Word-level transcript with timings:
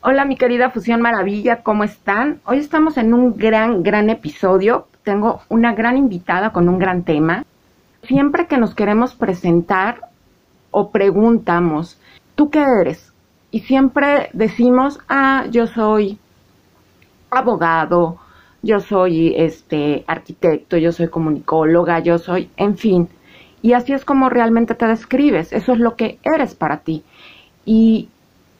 Hola 0.00 0.24
mi 0.24 0.36
querida 0.36 0.70
Fusión 0.70 1.00
Maravilla, 1.00 1.64
¿cómo 1.64 1.82
están? 1.82 2.40
Hoy 2.44 2.58
estamos 2.58 2.96
en 2.98 3.12
un 3.12 3.36
gran, 3.36 3.82
gran 3.82 4.10
episodio. 4.10 4.86
Tengo 5.02 5.40
una 5.48 5.74
gran 5.74 5.96
invitada 5.96 6.52
con 6.52 6.68
un 6.68 6.78
gran 6.78 7.02
tema. 7.02 7.44
Siempre 8.04 8.46
que 8.46 8.58
nos 8.58 8.76
queremos 8.76 9.16
presentar 9.16 10.02
o 10.70 10.92
preguntamos, 10.92 12.00
¿tú 12.36 12.48
qué 12.48 12.64
eres? 12.80 13.12
Y 13.50 13.60
siempre 13.60 14.30
decimos, 14.34 15.00
ah, 15.08 15.46
yo 15.50 15.66
soy 15.66 16.20
abogado, 17.28 18.18
yo 18.62 18.78
soy 18.78 19.34
este 19.36 20.04
arquitecto, 20.06 20.76
yo 20.76 20.92
soy 20.92 21.08
comunicóloga, 21.08 21.98
yo 21.98 22.18
soy, 22.18 22.50
en 22.56 22.76
fin. 22.76 23.08
Y 23.62 23.72
así 23.72 23.92
es 23.94 24.04
como 24.04 24.28
realmente 24.28 24.76
te 24.76 24.86
describes, 24.86 25.52
eso 25.52 25.72
es 25.72 25.80
lo 25.80 25.96
que 25.96 26.20
eres 26.22 26.54
para 26.54 26.78
ti. 26.78 27.02
Y, 27.64 28.08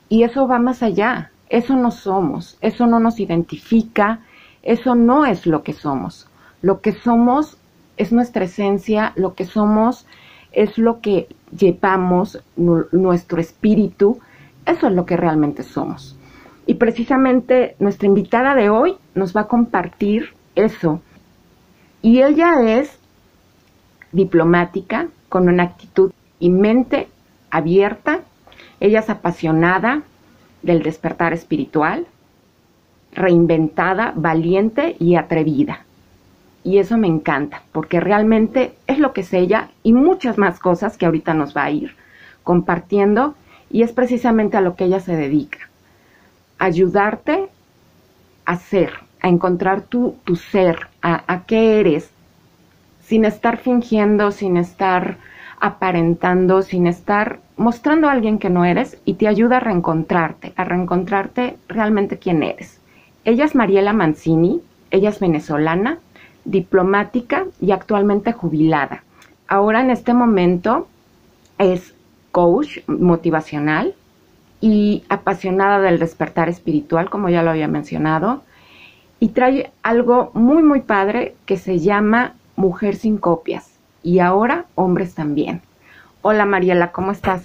y 0.09 0.23
eso 0.25 0.49
va 0.49 0.59
más 0.59 0.83
allá, 0.83 1.31
eso 1.51 1.77
no 1.77 1.91
somos, 1.91 2.59
eso 2.61 2.87
no 2.87 3.01
nos 3.01 3.21
identifica, 3.21 4.21
eso 4.63 4.95
no 4.95 5.25
es 5.25 5.47
lo 5.47 5.63
que 5.63 5.73
somos. 5.73 6.29
Lo 6.61 6.81
que 6.81 6.93
somos 6.93 7.57
es 7.97 8.13
nuestra 8.13 8.45
esencia, 8.45 9.13
lo 9.17 9.35
que 9.35 9.45
somos 9.45 10.07
es 10.53 10.79
lo 10.79 11.01
que 11.01 11.29
llevamos, 11.57 12.43
nuestro 12.57 13.41
espíritu, 13.41 14.19
eso 14.67 14.89
es 14.89 14.93
lo 14.93 15.07
que 15.07 15.17
realmente 15.17 15.63
somos. 15.63 16.17
Y 16.67 16.75
precisamente 16.75 17.77
nuestra 17.79 18.07
invitada 18.07 18.55
de 18.55 18.69
hoy 18.69 18.97
nos 19.15 19.35
va 19.35 19.43
a 19.43 19.49
compartir 19.49 20.35
eso. 20.55 21.01
Y 22.03 22.23
ella 22.23 22.61
es 22.63 22.99
diplomática, 24.13 25.09
con 25.29 25.49
una 25.49 25.65
actitud 25.65 26.13
y 26.39 26.51
mente 26.51 27.09
abierta. 27.51 28.21
Ella 28.81 29.01
es 29.01 29.11
apasionada 29.11 30.03
del 30.63 30.83
despertar 30.83 31.33
espiritual, 31.33 32.07
reinventada, 33.13 34.13
valiente 34.15 34.97
y 34.99 35.17
atrevida. 35.17 35.85
Y 36.65 36.79
eso 36.79 36.99
me 36.99 37.07
encanta, 37.07 37.63
porque 37.73 38.01
realmente 38.01 38.75
es 38.87 38.99
lo 38.99 39.13
que 39.13 39.23
es 39.23 39.33
ella 39.33 39.71
y 39.83 39.93
muchas 39.93 40.39
más 40.39 40.59
cosas 40.59 40.97
que 40.99 41.07
ahorita 41.07 41.33
nos 41.35 41.57
va 41.57 41.65
a 41.65 41.71
ir 41.71 41.95
compartiendo 42.43 43.35
y 43.71 43.83
es 43.83 43.93
precisamente 43.93 44.57
a 44.57 44.61
lo 44.61 44.75
que 44.75 44.85
ella 44.85 45.01
se 45.01 45.17
dedica 45.17 45.69
ayudarte 46.59 47.49
a 48.45 48.57
ser, 48.57 48.93
a 49.21 49.29
encontrar 49.29 49.83
tu, 49.83 50.17
tu 50.25 50.37
ser, 50.37 50.89
a, 51.03 51.33
a 51.33 51.45
qué 51.45 51.81
eres, 51.81 52.11
sin 53.05 53.25
estar 53.25 53.59
fingiendo, 53.59 54.31
sin 54.33 54.57
estar 54.57 55.17
aparentando, 55.61 56.63
sin 56.63 56.87
estar 56.87 57.41
mostrando 57.57 58.09
a 58.09 58.13
alguien 58.13 58.39
que 58.39 58.51
no 58.51 58.65
eres 58.65 58.99
y 59.05 59.15
te 59.15 59.29
ayuda 59.29 59.57
a 59.57 59.61
reencontrarte, 59.61 60.53
a 60.57 60.65
reencontrarte 60.65 61.57
realmente 61.69 62.19
quién 62.19 62.43
eres. 62.43 62.81
Ella 63.25 63.45
es 63.45 63.55
Mariela 63.55 63.93
Mancini, 63.93 64.61
ella 64.91 65.11
es 65.11 65.21
venezolana, 65.21 65.99
diplomática 66.45 67.47
y 67.61 67.73
actualmente 67.73 68.33
jubilada. 68.33 69.03
Ahora 69.49 69.81
en 69.81 69.91
este 69.91 70.15
momento 70.15 70.89
es 71.59 71.95
coach 72.31 72.79
motivacional, 72.87 73.95
y 74.61 75.05
apasionada 75.09 75.81
del 75.81 75.99
despertar 75.99 76.49
espiritual, 76.49 77.11
como 77.11 77.29
ya 77.29 77.43
lo 77.43 77.51
había 77.51 77.69
mencionado, 77.69 78.43
y 79.21 79.29
trae 79.29 79.71
algo 79.83 80.31
muy, 80.35 80.63
muy 80.63 80.81
padre 80.81 81.35
que 81.47 81.57
se 81.57 81.79
llama 81.79 82.35
Mujer 82.57 82.97
sin 82.97 83.19
copias 83.19 83.78
y 84.09 84.21
ahora 84.21 84.65
hombres 84.75 85.15
también. 85.15 85.61
Hola 86.23 86.47
Mariela, 86.47 86.93
¿cómo 86.93 87.13
estás? 87.13 87.43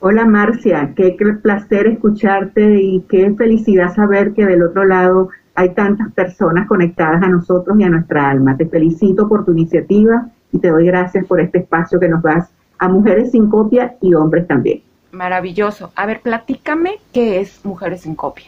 Hola 0.00 0.26
Marcia, 0.26 0.92
qué 0.96 1.16
placer 1.42 1.86
escucharte 1.86 2.82
y 2.82 3.04
qué 3.08 3.32
felicidad 3.34 3.94
saber 3.94 4.34
que 4.34 4.44
del 4.44 4.64
otro 4.64 4.84
lado 4.84 5.28
hay 5.54 5.70
tantas 5.70 6.12
personas 6.12 6.66
conectadas 6.66 7.22
a 7.22 7.28
nosotros 7.28 7.78
y 7.78 7.84
a 7.84 7.88
nuestra 7.88 8.30
alma. 8.30 8.56
Te 8.56 8.66
felicito 8.66 9.28
por 9.28 9.44
tu 9.44 9.52
iniciativa 9.52 10.26
y 10.50 10.58
te 10.58 10.70
doy 10.70 10.86
gracias 10.86 11.24
por 11.24 11.40
este 11.40 11.58
espacio 11.58 12.00
que 12.00 12.08
nos 12.08 12.22
das 12.24 12.50
a 12.80 12.88
mujeres 12.88 13.30
sin 13.30 13.48
copia 13.48 13.94
y 14.00 14.12
hombres 14.14 14.48
también. 14.48 14.82
Maravilloso. 15.12 15.92
A 15.94 16.04
ver, 16.04 16.20
platícame 16.20 16.98
qué 17.12 17.38
es 17.40 17.64
Mujeres 17.64 18.00
sin 18.00 18.16
Copia. 18.16 18.46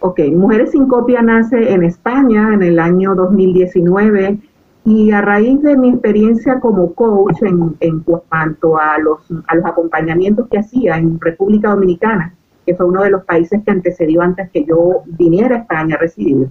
Ok, 0.00 0.20
Mujeres 0.34 0.72
sin 0.72 0.86
Copia 0.86 1.22
nace 1.22 1.72
en 1.72 1.82
España 1.84 2.52
en 2.52 2.62
el 2.62 2.78
año 2.78 3.14
2019 3.14 4.36
y 4.84 5.12
a 5.12 5.20
raíz 5.20 5.62
de 5.62 5.76
mi 5.76 5.90
experiencia 5.90 6.58
como 6.58 6.92
coach 6.94 7.36
en, 7.42 8.00
cuanto 8.00 8.78
a 8.78 8.98
los, 8.98 9.20
acompañamientos 9.64 10.48
que 10.48 10.58
hacía 10.58 10.96
en 10.96 11.20
República 11.20 11.70
Dominicana, 11.70 12.34
que 12.66 12.74
fue 12.74 12.86
uno 12.86 13.02
de 13.02 13.10
los 13.10 13.24
países 13.24 13.62
que 13.64 13.70
antecedió 13.70 14.22
antes 14.22 14.50
que 14.50 14.64
yo 14.64 15.02
viniera 15.06 15.56
a 15.56 15.58
España 15.60 15.94
a 15.94 15.98
residir, 15.98 16.48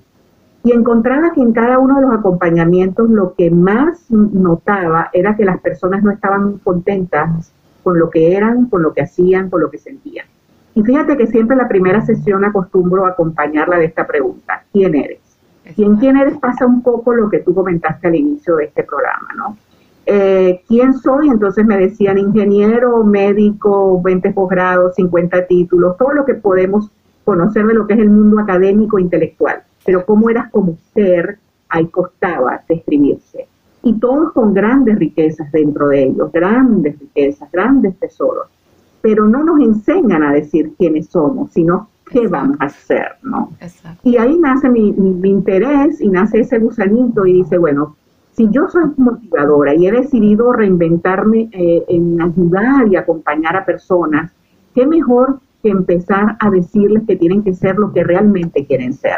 y 0.64 0.72
encontraba 0.72 1.34
que 1.34 1.42
en 1.42 1.54
cada 1.54 1.80
uno 1.80 1.96
de 1.96 2.02
los 2.04 2.14
acompañamientos 2.14 3.10
lo 3.10 3.34
que 3.34 3.50
más 3.50 4.10
notaba 4.10 5.10
era 5.12 5.36
que 5.36 5.44
las 5.44 5.60
personas 5.60 6.04
no 6.04 6.12
estaban 6.12 6.60
contentas 6.60 7.52
con 7.84 7.98
lo 7.98 8.10
que 8.10 8.36
eran, 8.36 8.68
con 8.68 8.84
lo 8.84 8.94
que 8.94 9.02
hacían, 9.02 9.50
con 9.50 9.62
lo 9.62 9.72
que 9.72 9.80
sentían. 9.80 10.28
Y 10.76 10.84
fíjate 10.84 11.18
que 11.18 11.28
siempre 11.28 11.58
la 11.58 11.68
primera 11.68 12.06
sesión 12.06 12.46
acostumbro 12.46 13.06
a 13.06 13.10
acompañarla 13.10 13.78
de 13.78 13.86
esta 13.86 14.06
pregunta, 14.06 14.64
¿quién 14.72 14.96
eres? 14.96 15.31
¿Quién, 15.76 15.98
quién 15.98 16.18
eres? 16.18 16.38
Pasa 16.38 16.66
un 16.66 16.82
poco 16.82 17.14
lo 17.14 17.30
que 17.30 17.40
tú 17.40 17.54
comentaste 17.54 18.08
al 18.08 18.16
inicio 18.16 18.56
de 18.56 18.66
este 18.66 18.84
programa, 18.84 19.30
¿no? 19.38 19.58
Eh, 20.06 20.62
¿Quién 20.68 20.94
soy? 20.94 21.30
Entonces 21.30 21.66
me 21.66 21.78
decían 21.78 22.18
ingeniero, 22.18 23.04
médico, 23.04 24.02
20 24.02 24.32
posgrados, 24.32 24.96
50 24.96 25.46
títulos, 25.46 25.98
todo 25.98 26.14
lo 26.14 26.26
que 26.26 26.34
podemos 26.34 26.90
conocer 27.24 27.66
de 27.68 27.76
lo 27.76 27.86
que 27.86 27.94
es 27.94 28.00
el 28.00 28.10
mundo 28.10 28.40
académico 28.40 28.98
e 28.98 29.02
intelectual. 29.02 29.62
Pero 29.86 30.06
cómo 30.06 30.30
eras 30.30 30.52
como 30.52 30.78
ser, 30.94 31.38
ahí 31.70 31.88
costaba 31.88 32.62
describirse 32.68 33.48
y 33.84 33.94
todos 33.94 34.32
con 34.34 34.54
grandes 34.54 34.98
riquezas 34.98 35.52
dentro 35.52 35.88
de 35.88 36.04
ellos, 36.04 36.32
grandes 36.32 37.00
riquezas, 37.00 37.52
grandes 37.52 37.98
tesoros, 37.98 38.48
pero 39.02 39.28
no 39.28 39.44
nos 39.44 39.60
enseñan 39.62 40.24
a 40.24 40.34
decir 40.34 40.74
quiénes 40.78 41.08
somos, 41.08 41.52
sino 41.52 41.90
qué 42.12 42.28
vamos 42.28 42.58
a 42.60 42.66
hacer, 42.66 43.16
¿no? 43.24 43.52
Y 44.04 44.18
ahí 44.18 44.38
nace 44.38 44.70
mi, 44.70 44.90
interés 45.24 46.02
y 46.02 46.10
nace 46.10 46.42
ese 46.42 46.60
gusanito 46.60 47.26
y 47.26 47.34
dice, 47.44 47.58
bueno, 47.58 47.96
si 48.34 48.50
yo 48.50 48.68
soy 48.70 48.84
motivadora 48.98 49.74
y 49.74 49.88
he 49.88 49.92
decidido 49.92 50.52
reinventarme 50.54 51.50
eh, 51.52 51.84
en 51.88 52.22
ayudar 52.22 52.88
y 52.90 52.96
acompañar 52.96 53.56
a 53.56 53.66
personas, 53.66 54.32
qué 54.76 54.86
mejor 54.86 55.40
que 55.64 55.70
empezar 55.70 56.38
a 56.40 56.50
decirles 56.50 57.04
que 57.08 57.16
tienen 57.16 57.44
que 57.44 57.54
ser 57.54 57.78
lo 57.78 57.92
que 57.94 58.04
realmente 58.04 58.66
quieren 58.66 58.94
ser. 58.94 59.18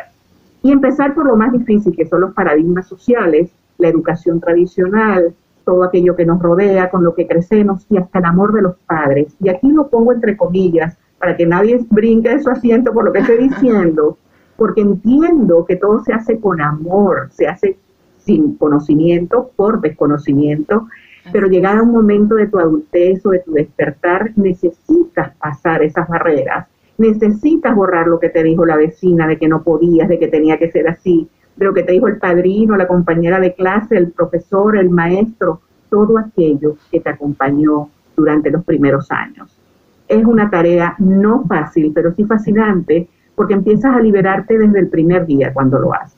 Y 0.62 0.72
empezar 0.72 1.14
por 1.14 1.25
lo 1.25 1.36
más 1.36 1.52
difícil, 1.52 1.96
que 1.96 2.06
son 2.06 2.22
los 2.22 2.34
paradigmas 2.34 2.88
sociales, 2.88 3.52
la 3.78 3.90
educación 3.90 4.40
tradicional, 4.40 5.34
todo 5.66 5.84
aquello 5.84 6.16
que 6.16 6.25
nos 6.25 6.42
rodea, 6.42 6.89
con 6.89 7.04
lo 7.04 7.16
que 7.16 7.28
crecemos 7.28 7.86
y 7.89 7.98
hasta 7.98 8.19
el 8.19 8.25
amor 8.25 8.54
de 8.54 8.62
los 8.62 8.75
padres. 8.86 9.36
Y 9.39 9.50
aquí 9.50 9.69
lo 9.72 9.88
pongo 9.88 10.13
entre 10.13 10.38
comillas 10.38 10.98
para 11.24 11.38
que 11.38 11.46
nadie 11.46 11.80
brinque 11.90 12.28
de 12.28 12.44
su 12.44 12.50
asiento 12.50 12.92
por 12.92 13.06
lo 13.06 13.14
que 13.14 13.20
estoy 13.20 13.38
diciendo, 13.48 14.18
porque 14.58 14.81
entiendo 14.81 15.64
que 15.66 15.78
todo 15.78 16.04
se 16.04 16.12
hace 16.12 16.38
con 16.38 16.60
amor, 16.60 17.30
se 17.31 17.48
hace 17.48 17.78
sin 18.18 18.56
conocimiento, 18.56 19.50
por 19.56 19.80
desconocimiento, 19.80 20.90
pero 21.31 21.48
llegada 21.48 21.80
a 21.80 21.84
un 21.84 21.94
momento 21.94 22.36
de 22.36 22.48
tu 22.48 22.60
adultez 22.60 23.25
o 23.25 23.30
de 23.30 23.40
tu 23.40 23.54
despertar, 23.54 24.34
necesitas 24.36 25.34
pasar 25.38 25.81
esas 25.81 26.10
barreras, 26.10 26.68
necesitas 26.98 27.74
borrar 27.74 28.08
lo 28.08 28.20
que 28.20 28.28
te 28.28 28.44
dijo 28.44 28.66
la 28.66 28.75
vecina 28.75 29.25
de 29.25 29.38
que 29.38 29.48
no 29.48 29.64
podías, 29.64 30.10
de 30.10 30.20
que 30.20 30.28
tenía 30.28 30.60
que 30.60 30.72
ser 30.72 30.90
así, 30.90 31.30
de 31.56 31.66
lo 31.66 31.74
que 31.74 31.84
te 31.84 31.94
dijo 31.94 32.10
el 32.10 32.18
padrino, 32.18 32.75
la 32.75 32.90
compañera 32.90 33.40
de 33.40 33.56
clase, 33.56 33.96
el 33.96 34.12
profesor, 34.12 34.75
el 34.75 34.90
maestro, 34.90 35.62
todo 35.90 36.18
aquello 36.18 36.75
que 36.92 37.00
te 37.00 37.12
acompañó 37.12 37.88
durante 38.14 38.52
los 38.52 38.66
primeros 38.66 39.10
años. 39.10 39.62
Es 40.07 40.25
una 40.25 40.50
tarea 40.50 40.95
no 41.00 41.44
fácil, 41.45 41.91
pero 41.94 42.13
sí 42.13 42.25
fascinante, 42.25 43.07
porque 43.35 43.53
empiezas 43.53 43.95
a 43.95 44.01
liberarte 44.01 44.57
desde 44.57 44.79
el 44.79 44.89
primer 44.89 45.25
día 45.25 45.53
cuando 45.53 45.79
lo 45.79 45.94
haces. 45.94 46.17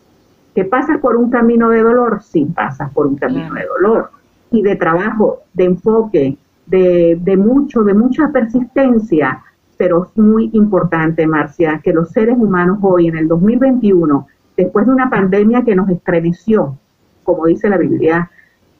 ¿Que 0.53 0.65
pasas 0.65 0.99
por 0.99 1.15
un 1.15 1.29
camino 1.29 1.69
de 1.69 1.83
dolor? 1.83 2.21
Sí, 2.23 2.45
pasas 2.45 2.91
por 2.91 3.07
un 3.07 3.15
camino 3.15 3.53
de 3.53 3.65
dolor. 3.65 4.09
Y 4.51 4.61
de 4.61 4.75
trabajo, 4.75 5.39
de 5.53 5.65
enfoque, 5.65 6.37
de, 6.65 7.17
de 7.21 7.37
mucho, 7.37 7.83
de 7.83 7.93
mucha 7.93 8.29
persistencia, 8.29 9.43
pero 9.77 10.05
es 10.05 10.17
muy 10.17 10.49
importante, 10.53 11.27
Marcia, 11.27 11.81
que 11.83 11.93
los 11.93 12.09
seres 12.09 12.37
humanos 12.37 12.79
hoy, 12.81 13.07
en 13.07 13.17
el 13.17 13.27
2021, 13.27 14.27
después 14.55 14.85
de 14.85 14.93
una 14.93 15.09
pandemia 15.09 15.63
que 15.63 15.75
nos 15.75 15.89
estremeció, 15.89 16.77
como 17.23 17.45
dice 17.47 17.69
la 17.69 17.77
Biblia, 17.77 18.29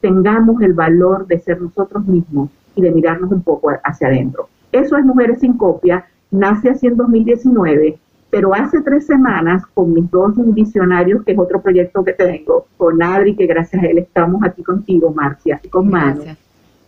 tengamos 0.00 0.62
el 0.62 0.72
valor 0.72 1.26
de 1.26 1.38
ser 1.38 1.60
nosotros 1.60 2.06
mismos 2.06 2.50
y 2.74 2.82
de 2.82 2.90
mirarnos 2.90 3.30
un 3.30 3.42
poco 3.42 3.70
hacia 3.84 4.08
adentro. 4.08 4.48
Eso 4.72 4.96
es 4.96 5.04
Mujeres 5.04 5.40
sin 5.40 5.56
Copia, 5.56 6.06
nace 6.30 6.70
así 6.70 6.86
en 6.86 6.96
2019, 6.96 7.98
pero 8.30 8.54
hace 8.54 8.80
tres 8.82 9.06
semanas 9.06 9.64
con 9.74 9.92
mis 9.92 10.10
dos 10.10 10.34
visionarios, 10.54 11.24
que 11.24 11.32
es 11.32 11.38
otro 11.38 11.60
proyecto 11.60 12.04
que 12.04 12.12
tengo, 12.12 12.66
con 12.76 13.02
Adri, 13.02 13.36
que 13.36 13.46
gracias 13.46 13.82
a 13.82 13.86
él 13.86 13.98
estamos 13.98 14.42
aquí 14.44 14.62
contigo, 14.62 15.12
Marcia, 15.14 15.60
y 15.62 15.68
con 15.68 15.88
Manu, 15.88 16.22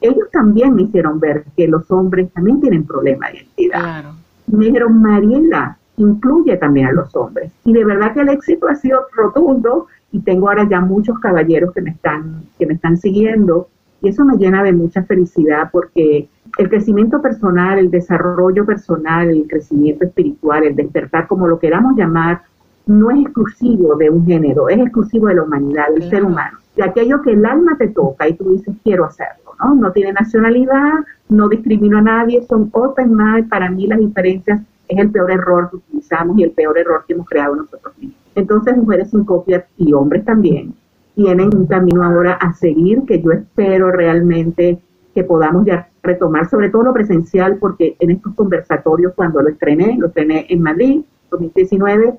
ellos 0.01 0.31
también 0.33 0.75
me 0.75 0.83
hicieron 0.83 1.19
ver 1.19 1.45
que 1.57 1.67
los 1.67 1.91
hombres 1.91 2.31
también 2.33 2.61
tienen 2.61 2.85
problemas 2.85 3.33
de 3.33 3.39
identidad. 3.39 4.05
Me 4.47 4.67
dijeron, 4.67 5.01
Mariela, 5.01 5.77
incluye 5.97 6.57
también 6.57 6.87
a 6.87 6.93
los 6.93 7.15
hombres. 7.17 7.53
Y 7.65 7.73
de 7.73 7.85
verdad 7.85 8.15
que 8.15 8.21
el 8.21 8.29
éxito 8.29 8.69
ha 8.69 8.77
sido 8.77 9.07
rotundo 9.15 9.87
y 10.13 10.21
tengo 10.21 10.49
ahora 10.49 10.69
ya 10.69 10.81
muchos 10.81 11.19
caballeros 11.19 11.75
que 11.75 11.83
me 11.83 11.91
están, 11.91 12.45
que 12.59 12.67
me 12.67 12.75
están 12.75 12.97
siguiendo 12.97 13.69
y 14.01 14.09
eso 14.09 14.25
me 14.25 14.37
llena 14.37 14.63
de 14.63 14.73
mucha 14.73 15.03
felicidad 15.03 15.71
porque 15.73 16.29
el 16.57 16.69
crecimiento 16.69 17.21
personal, 17.21 17.79
el 17.79 17.91
desarrollo 17.91 18.65
personal, 18.65 19.31
el 19.31 19.47
crecimiento 19.47 20.05
espiritual, 20.05 20.65
el 20.65 20.77
despertar, 20.77 21.27
como 21.27 21.47
lo 21.47 21.59
queramos 21.59 21.97
llamar, 21.97 22.43
no 22.87 23.11
es 23.11 23.21
exclusivo 23.21 23.97
de 23.97 24.09
un 24.09 24.25
género, 24.25 24.69
es 24.69 24.79
exclusivo 24.79 25.27
de 25.27 25.35
la 25.35 25.43
humanidad, 25.43 25.89
del 25.93 26.09
ser 26.09 26.25
humano. 26.25 26.59
De 26.75 26.85
aquello 26.85 27.21
que 27.23 27.33
el 27.33 27.45
alma 27.45 27.77
te 27.77 27.89
toca 27.89 28.29
y 28.29 28.35
tú 28.35 28.51
dices, 28.51 28.75
quiero 28.83 29.05
hacerlo, 29.05 29.53
¿no? 29.63 29.75
No 29.75 29.93
tiene 29.93 30.13
nacionalidad, 30.13 30.95
no 31.29 31.49
discrimino 31.49 31.99
a 31.99 32.03
nadie, 32.03 32.43
son 32.47 32.71
open 32.73 33.15
mind. 33.15 33.49
Para 33.49 33.71
mí 33.71 33.87
las 33.87 33.99
diferencias 33.99 34.61
es 34.89 34.99
el 34.99 35.11
peor 35.11 35.31
error 35.31 35.69
que 35.71 35.77
utilizamos 35.77 36.39
y 36.39 36.45
el 36.45 36.53
peor 36.53 36.79
error 36.79 37.05
que 37.07 37.13
hemos 37.13 37.29
creado 37.29 37.57
nosotros 37.57 37.97
mismos. 37.99 38.19
Entonces, 38.35 38.77
mujeres 38.77 39.11
sin 39.11 39.25
copias 39.25 39.65
y 39.77 39.93
hombres 39.93 40.25
también 40.25 40.75
tienen 41.15 41.55
un 41.55 41.67
camino 41.67 42.05
ahora 42.05 42.35
a 42.35 42.53
seguir 42.53 43.03
que 43.03 43.21
yo 43.21 43.33
espero 43.33 43.91
realmente 43.91 44.79
que 45.15 45.25
podamos 45.25 45.65
ya 45.65 45.89
retomar, 46.03 46.49
sobre 46.49 46.71
todo 46.71 46.85
lo 46.85 46.93
presencial, 46.93 47.57
porque 47.57 47.97
en 47.99 48.11
estos 48.11 48.35
conversatorios, 48.35 49.13
cuando 49.15 49.43
lo 49.43 49.49
estrené, 49.49 49.97
lo 49.99 50.09
estrené 50.09 50.47
en 50.49 50.63
Madrid, 50.63 51.01
2019, 51.31 52.15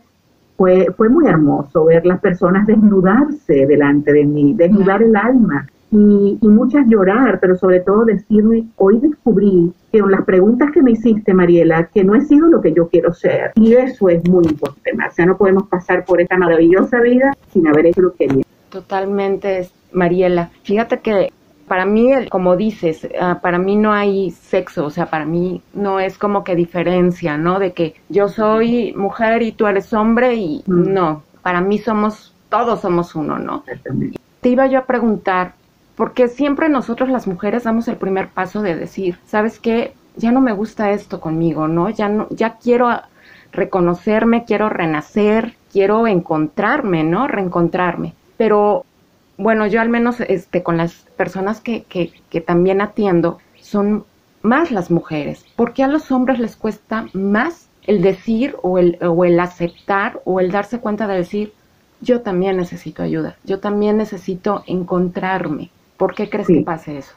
fue, 0.57 0.87
fue 0.97 1.09
muy 1.09 1.25
hermoso 1.27 1.85
ver 1.85 2.05
las 2.05 2.19
personas 2.19 2.67
desnudarse 2.67 3.65
delante 3.65 4.11
de 4.11 4.25
mí, 4.25 4.53
desnudar 4.53 5.01
el 5.01 5.15
alma, 5.15 5.67
y, 5.91 6.37
muchas 6.41 6.85
llorar, 6.87 7.39
pero 7.39 7.55
sobre 7.55 7.79
todo 7.79 8.05
decirme, 8.05 8.67
hoy 8.77 8.99
descubrí 8.99 9.71
que 9.91 9.99
con 9.99 10.11
las 10.11 10.23
preguntas 10.23 10.71
que 10.71 10.83
me 10.83 10.91
hiciste, 10.91 11.33
Mariela, 11.33 11.89
que 11.91 12.03
no 12.03 12.15
he 12.15 12.21
sido 12.21 12.47
lo 12.47 12.61
que 12.61 12.73
yo 12.73 12.89
quiero 12.89 13.13
ser. 13.13 13.51
Y 13.55 13.73
eso 13.73 14.09
es 14.09 14.27
muy 14.29 14.45
importante, 14.45 14.91
sea, 15.11 15.25
No 15.25 15.37
podemos 15.37 15.67
pasar 15.67 16.05
por 16.05 16.21
esta 16.21 16.37
maravillosa 16.37 17.01
vida 17.01 17.35
sin 17.51 17.67
haber 17.67 17.87
hecho 17.87 18.01
lo 18.01 18.13
que 18.13 18.27
quería. 18.27 18.43
Totalmente, 18.69 19.67
Mariela. 19.91 20.51
Fíjate 20.63 20.99
que 20.99 21.31
para 21.69 21.85
mí, 21.85 22.11
como 22.29 22.57
dices, 22.57 23.07
ah, 23.21 23.39
para 23.41 23.57
mí 23.57 23.77
no 23.77 23.93
hay 23.93 24.31
sexo, 24.31 24.85
o 24.85 24.89
sea, 24.89 25.05
para 25.05 25.23
mí 25.23 25.61
no 25.73 26.01
es 26.01 26.17
como 26.17 26.43
que 26.43 26.55
diferencia, 26.55 27.37
¿no? 27.37 27.59
De 27.59 27.71
que 27.71 27.95
yo 28.09 28.27
soy 28.27 28.93
mujer 28.97 29.41
y 29.41 29.53
tú 29.53 29.67
eres 29.67 29.93
hombre 29.93 30.35
y 30.35 30.63
mm. 30.67 30.93
no, 30.93 31.23
para 31.41 31.61
mí 31.61 31.77
somos, 31.77 32.33
todos 32.49 32.81
somos 32.81 33.15
uno, 33.15 33.39
¿no? 33.39 33.63
Te 34.41 34.49
iba 34.49 34.67
yo 34.67 34.79
a 34.79 34.85
preguntar, 34.85 35.53
porque 35.95 36.27
siempre 36.27 36.67
nosotros 36.67 37.07
las 37.09 37.27
mujeres 37.27 37.63
damos 37.63 37.87
el 37.87 37.95
primer 37.95 38.27
paso 38.27 38.61
de 38.61 38.75
decir, 38.75 39.17
¿sabes 39.25 39.59
qué? 39.59 39.93
Ya 40.17 40.33
no 40.33 40.41
me 40.41 40.51
gusta 40.51 40.91
esto 40.91 41.21
conmigo, 41.21 41.69
¿no? 41.69 41.89
Ya 41.89 42.09
no 42.09 42.27
ya 42.29 42.57
quiero 42.57 42.89
reconocerme, 43.51 44.43
quiero 44.43 44.69
renacer, 44.69 45.55
quiero 45.71 46.07
encontrarme, 46.07 47.03
¿no? 47.03 47.27
Reencontrarme. 47.27 48.13
Pero 48.37 48.85
bueno, 49.39 49.65
yo 49.67 49.79
al 49.79 49.89
menos 49.89 50.19
este 50.19 50.61
con 50.63 50.77
las 50.77 50.93
personas 51.17 51.61
que, 51.61 51.83
que, 51.83 52.11
que 52.29 52.41
también 52.41 52.81
atiendo 52.81 53.39
son 53.55 54.03
más 54.41 54.69
las 54.71 54.91
mujeres. 54.91 55.45
¿Por 55.55 55.73
qué 55.73 55.83
a 55.83 55.87
los 55.87 56.11
hombres 56.11 56.39
les 56.39 56.55
cuesta 56.57 57.05
más 57.13 57.69
el 57.87 58.01
decir 58.01 58.55
o 58.61 58.77
el, 58.77 58.97
o 59.01 59.23
el 59.23 59.39
aceptar 59.39 60.19
o 60.25 60.41
el 60.41 60.51
darse 60.51 60.79
cuenta 60.79 61.07
de 61.07 61.15
decir, 61.15 61.53
yo 62.01 62.21
también 62.21 62.57
necesito 62.57 63.01
ayuda, 63.01 63.37
yo 63.45 63.59
también 63.59 63.97
necesito 63.97 64.63
encontrarme? 64.67 65.71
¿Por 65.97 66.13
qué 66.13 66.29
crees 66.29 66.47
que 66.47 66.61
pase 66.61 66.97
eso? 66.97 67.15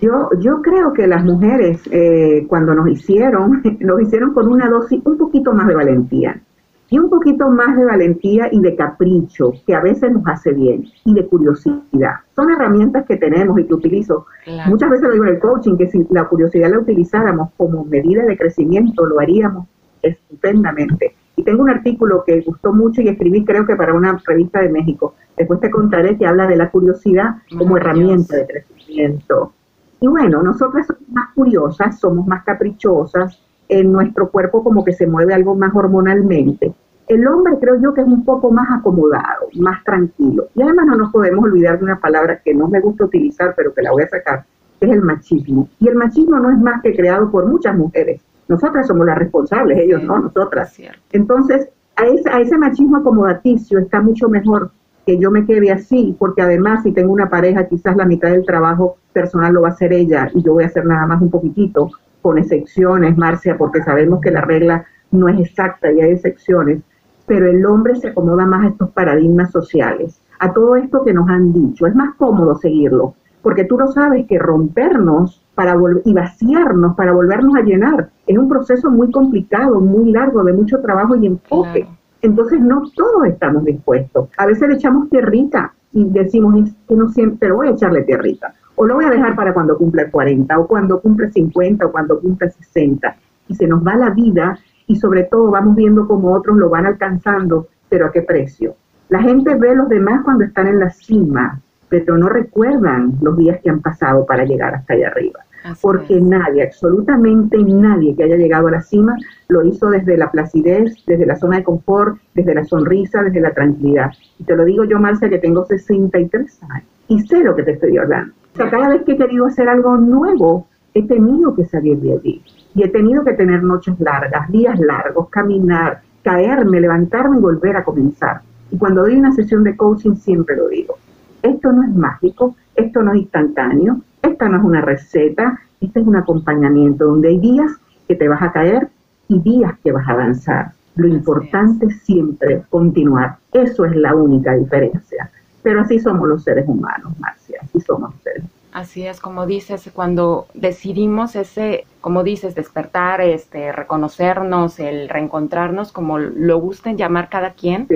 Yo, 0.00 0.30
yo 0.40 0.62
creo 0.62 0.92
que 0.94 1.06
las 1.06 1.24
mujeres, 1.24 1.82
eh, 1.90 2.46
cuando 2.48 2.74
nos 2.74 2.88
hicieron, 2.88 3.62
nos 3.80 4.00
hicieron 4.00 4.32
con 4.32 4.48
una 4.48 4.68
dosis 4.68 5.00
un 5.04 5.18
poquito 5.18 5.52
más 5.52 5.66
de 5.66 5.74
valentía. 5.74 6.40
Y 6.90 6.98
un 6.98 7.08
poquito 7.10 7.50
más 7.50 7.76
de 7.76 7.84
valentía 7.84 8.48
y 8.52 8.60
de 8.60 8.76
capricho, 8.76 9.52
que 9.66 9.74
a 9.74 9.80
veces 9.80 10.12
nos 10.12 10.22
hace 10.26 10.52
bien, 10.52 10.84
y 11.04 11.14
de 11.14 11.26
curiosidad. 11.26 12.16
Son 12.36 12.50
herramientas 12.50 13.06
que 13.06 13.16
tenemos 13.16 13.58
y 13.58 13.64
que 13.64 13.74
utilizo. 13.74 14.26
Muchas 14.66 14.90
veces 14.90 15.08
lo 15.08 15.14
digo 15.14 15.24
en 15.24 15.34
el 15.34 15.40
coaching, 15.40 15.76
que 15.76 15.90
si 15.90 16.06
la 16.10 16.28
curiosidad 16.28 16.70
la 16.70 16.78
utilizáramos 16.78 17.50
como 17.56 17.84
medida 17.84 18.24
de 18.24 18.36
crecimiento, 18.36 19.06
lo 19.06 19.18
haríamos 19.18 19.66
estupendamente. 20.02 21.14
Y 21.36 21.42
tengo 21.42 21.62
un 21.62 21.70
artículo 21.70 22.22
que 22.24 22.42
gustó 22.42 22.72
mucho 22.72 23.00
y 23.00 23.08
escribí 23.08 23.44
creo 23.44 23.66
que 23.66 23.74
para 23.74 23.94
una 23.94 24.16
revista 24.26 24.60
de 24.60 24.68
México, 24.68 25.14
Después 25.36 25.60
te 25.60 25.70
contaré 25.70 26.16
que 26.16 26.26
habla 26.26 26.46
de 26.46 26.56
la 26.56 26.70
curiosidad 26.70 27.36
como 27.56 27.76
herramienta 27.76 28.36
de 28.36 28.46
crecimiento. 28.46 29.52
Y 30.00 30.06
bueno, 30.06 30.42
nosotras 30.42 30.86
somos 30.86 31.08
más 31.08 31.32
curiosas, 31.34 31.98
somos 31.98 32.26
más 32.26 32.44
caprichosas, 32.44 33.40
en 33.68 33.92
nuestro 33.92 34.30
cuerpo 34.30 34.62
como 34.62 34.84
que 34.84 34.92
se 34.92 35.06
mueve 35.06 35.34
algo 35.34 35.54
más 35.54 35.74
hormonalmente. 35.74 36.72
El 37.06 37.26
hombre 37.26 37.54
creo 37.60 37.80
yo 37.80 37.92
que 37.92 38.00
es 38.00 38.06
un 38.06 38.24
poco 38.24 38.50
más 38.50 38.66
acomodado, 38.70 39.48
más 39.56 39.84
tranquilo. 39.84 40.48
Y 40.54 40.62
además 40.62 40.86
no 40.86 40.96
nos 40.96 41.12
podemos 41.12 41.44
olvidar 41.44 41.78
de 41.78 41.84
una 41.84 41.98
palabra 41.98 42.40
que 42.42 42.54
no 42.54 42.68
me 42.68 42.80
gusta 42.80 43.04
utilizar, 43.04 43.54
pero 43.56 43.74
que 43.74 43.82
la 43.82 43.92
voy 43.92 44.04
a 44.04 44.08
sacar, 44.08 44.44
que 44.80 44.86
es 44.86 44.92
el 44.92 45.02
machismo. 45.02 45.68
Y 45.78 45.88
el 45.88 45.96
machismo 45.96 46.38
no 46.38 46.50
es 46.50 46.58
más 46.58 46.80
que 46.82 46.94
creado 46.96 47.30
por 47.30 47.46
muchas 47.46 47.76
mujeres. 47.76 48.22
Nosotras 48.48 48.86
somos 48.86 49.06
las 49.06 49.18
responsables, 49.18 49.78
ellos 49.78 50.02
no, 50.02 50.18
nosotras. 50.18 50.78
Entonces, 51.12 51.68
a 51.96 52.06
ese, 52.06 52.30
a 52.30 52.40
ese 52.40 52.56
machismo 52.56 52.96
acomodaticio 52.98 53.78
está 53.78 54.00
mucho 54.00 54.28
mejor 54.28 54.70
que 55.06 55.18
yo 55.18 55.30
me 55.30 55.44
quede 55.44 55.70
así, 55.70 56.16
porque 56.18 56.42
además 56.42 56.82
si 56.82 56.92
tengo 56.92 57.12
una 57.12 57.28
pareja, 57.28 57.66
quizás 57.66 57.96
la 57.96 58.06
mitad 58.06 58.30
del 58.30 58.46
trabajo 58.46 58.96
personal 59.12 59.52
lo 59.52 59.62
va 59.62 59.68
a 59.68 59.72
hacer 59.72 59.92
ella 59.92 60.30
y 60.34 60.42
yo 60.42 60.54
voy 60.54 60.64
a 60.64 60.68
hacer 60.68 60.86
nada 60.86 61.06
más 61.06 61.20
un 61.20 61.30
poquitito, 61.30 61.90
con 62.24 62.38
excepciones, 62.38 63.18
Marcia, 63.18 63.58
porque 63.58 63.82
sabemos 63.82 64.22
que 64.22 64.30
la 64.30 64.40
regla 64.40 64.86
no 65.10 65.28
es 65.28 65.38
exacta 65.38 65.92
y 65.92 66.00
hay 66.00 66.12
excepciones, 66.12 66.80
pero 67.26 67.50
el 67.50 67.66
hombre 67.66 67.96
se 67.96 68.08
acomoda 68.08 68.46
más 68.46 68.64
a 68.64 68.68
estos 68.68 68.90
paradigmas 68.92 69.50
sociales, 69.50 70.22
a 70.38 70.50
todo 70.54 70.74
esto 70.76 71.04
que 71.04 71.12
nos 71.12 71.28
han 71.28 71.52
dicho. 71.52 71.86
Es 71.86 71.94
más 71.94 72.14
cómodo 72.14 72.54
seguirlo, 72.54 73.14
porque 73.42 73.64
tú 73.64 73.76
lo 73.76 73.88
sabes 73.88 74.26
que 74.26 74.38
rompernos 74.38 75.44
para 75.54 75.76
y 76.02 76.14
vaciarnos 76.14 76.96
para 76.96 77.12
volvernos 77.12 77.56
a 77.56 77.60
llenar 77.60 78.08
es 78.26 78.38
un 78.38 78.48
proceso 78.48 78.90
muy 78.90 79.10
complicado, 79.10 79.78
muy 79.82 80.10
largo, 80.10 80.42
de 80.44 80.54
mucho 80.54 80.80
trabajo 80.80 81.16
y 81.16 81.26
enfoque. 81.26 81.86
Entonces 82.22 82.58
no 82.58 82.84
todos 82.96 83.26
estamos 83.26 83.66
dispuestos. 83.66 84.30
A 84.38 84.46
veces 84.46 84.66
le 84.66 84.76
echamos 84.76 85.10
tierrita 85.10 85.74
y 85.92 86.08
decimos 86.08 86.70
que 86.88 86.96
no 86.96 87.10
siempre, 87.10 87.36
pero 87.38 87.56
voy 87.56 87.68
a 87.68 87.72
echarle 87.72 88.00
tierrita. 88.04 88.54
O 88.76 88.86
lo 88.86 88.94
voy 88.94 89.04
a 89.04 89.10
dejar 89.10 89.36
para 89.36 89.54
cuando 89.54 89.76
cumple 89.76 90.10
40, 90.10 90.58
o 90.58 90.66
cuando 90.66 91.00
cumple 91.00 91.30
50, 91.30 91.86
o 91.86 91.92
cuando 91.92 92.20
cumple 92.20 92.50
60. 92.50 93.16
Y 93.48 93.54
se 93.54 93.66
nos 93.66 93.86
va 93.86 93.96
la 93.96 94.10
vida 94.10 94.58
y 94.86 94.96
sobre 94.96 95.24
todo 95.24 95.50
vamos 95.50 95.76
viendo 95.76 96.06
cómo 96.06 96.32
otros 96.32 96.56
lo 96.56 96.70
van 96.70 96.86
alcanzando, 96.86 97.68
pero 97.88 98.06
a 98.06 98.12
qué 98.12 98.22
precio. 98.22 98.74
La 99.08 99.20
gente 99.20 99.54
ve 99.54 99.70
a 99.70 99.74
los 99.74 99.88
demás 99.88 100.22
cuando 100.24 100.44
están 100.44 100.66
en 100.66 100.80
la 100.80 100.90
cima, 100.90 101.60
pero 101.88 102.16
no 102.16 102.28
recuerdan 102.28 103.14
los 103.20 103.36
días 103.36 103.60
que 103.62 103.70
han 103.70 103.80
pasado 103.80 104.26
para 104.26 104.44
llegar 104.44 104.74
hasta 104.74 104.94
allá 104.94 105.08
arriba 105.08 105.40
porque 105.80 106.20
nadie, 106.20 106.64
absolutamente 106.64 107.56
nadie 107.62 108.14
que 108.14 108.24
haya 108.24 108.36
llegado 108.36 108.68
a 108.68 108.72
la 108.72 108.80
cima 108.82 109.16
lo 109.48 109.64
hizo 109.64 109.88
desde 109.88 110.16
la 110.16 110.30
placidez, 110.30 110.94
desde 111.06 111.26
la 111.26 111.36
zona 111.36 111.58
de 111.58 111.64
confort, 111.64 112.18
desde 112.34 112.54
la 112.54 112.64
sonrisa, 112.64 113.22
desde 113.22 113.40
la 113.40 113.52
tranquilidad. 113.52 114.10
Y 114.38 114.44
te 114.44 114.56
lo 114.56 114.64
digo 114.64 114.84
yo, 114.84 114.98
Marcia, 114.98 115.28
que 115.28 115.38
tengo 115.38 115.64
63 115.64 116.62
años 116.68 116.88
y 117.08 117.20
sé 117.20 117.42
lo 117.42 117.56
que 117.56 117.62
te 117.62 117.72
estoy 117.72 117.96
hablando. 117.96 118.34
O 118.54 118.56
sea, 118.56 118.70
cada 118.70 118.88
vez 118.88 119.02
que 119.02 119.12
he 119.12 119.16
querido 119.16 119.46
hacer 119.46 119.68
algo 119.68 119.96
nuevo, 119.96 120.68
he 120.94 121.02
tenido 121.02 121.56
que 121.56 121.64
salir 121.64 121.98
de 121.98 122.12
allí. 122.12 122.42
Y 122.76 122.84
he 122.84 122.88
tenido 122.88 123.24
que 123.24 123.32
tener 123.32 123.64
noches 123.64 123.98
largas, 123.98 124.48
días 124.48 124.78
largos, 124.78 125.28
caminar, 125.28 126.02
caerme, 126.22 126.80
levantarme 126.80 127.38
y 127.38 127.40
volver 127.40 127.76
a 127.76 127.84
comenzar. 127.84 128.42
Y 128.70 128.78
cuando 128.78 129.02
doy 129.02 129.16
una 129.16 129.32
sesión 129.32 129.64
de 129.64 129.76
coaching 129.76 130.14
siempre 130.14 130.56
lo 130.56 130.68
digo. 130.68 130.94
Esto 131.42 131.72
no 131.72 131.82
es 131.82 131.94
mágico, 131.96 132.54
esto 132.76 133.02
no 133.02 133.12
es 133.12 133.22
instantáneo, 133.22 134.00
esta 134.22 134.48
no 134.48 134.58
es 134.58 134.64
una 134.64 134.80
receta, 134.80 135.58
este 135.80 136.00
es 136.00 136.06
un 136.06 136.16
acompañamiento 136.16 137.06
donde 137.06 137.30
hay 137.30 137.40
días 137.40 137.72
que 138.06 138.14
te 138.14 138.28
vas 138.28 138.40
a 138.40 138.52
caer 138.52 138.88
y 139.26 139.40
días 139.40 139.72
que 139.82 139.90
vas 139.90 140.08
a 140.08 140.12
avanzar. 140.12 140.72
Lo 140.94 141.08
importante 141.08 141.86
es 141.86 142.02
siempre 142.02 142.62
continuar. 142.70 143.36
Eso 143.52 143.84
es 143.84 143.96
la 143.96 144.14
única 144.14 144.54
diferencia. 144.54 145.28
Pero 145.64 145.80
así 145.80 145.98
somos 145.98 146.28
los 146.28 146.44
seres 146.44 146.66
humanos, 146.68 147.12
Marcia, 147.18 147.58
así 147.60 147.80
somos 147.80 148.14
los 148.14 148.22
seres 148.22 148.44
Así 148.72 149.06
es, 149.06 149.20
como 149.20 149.46
dices, 149.46 149.88
cuando 149.92 150.46
decidimos 150.54 151.36
ese 151.36 151.84
como 152.04 152.22
dices, 152.22 152.54
despertar, 152.54 153.22
este, 153.22 153.72
reconocernos, 153.72 154.78
el 154.78 155.08
reencontrarnos, 155.08 155.90
como 155.90 156.18
lo 156.18 156.58
gusten 156.60 156.98
llamar 156.98 157.30
cada 157.30 157.52
quien, 157.52 157.88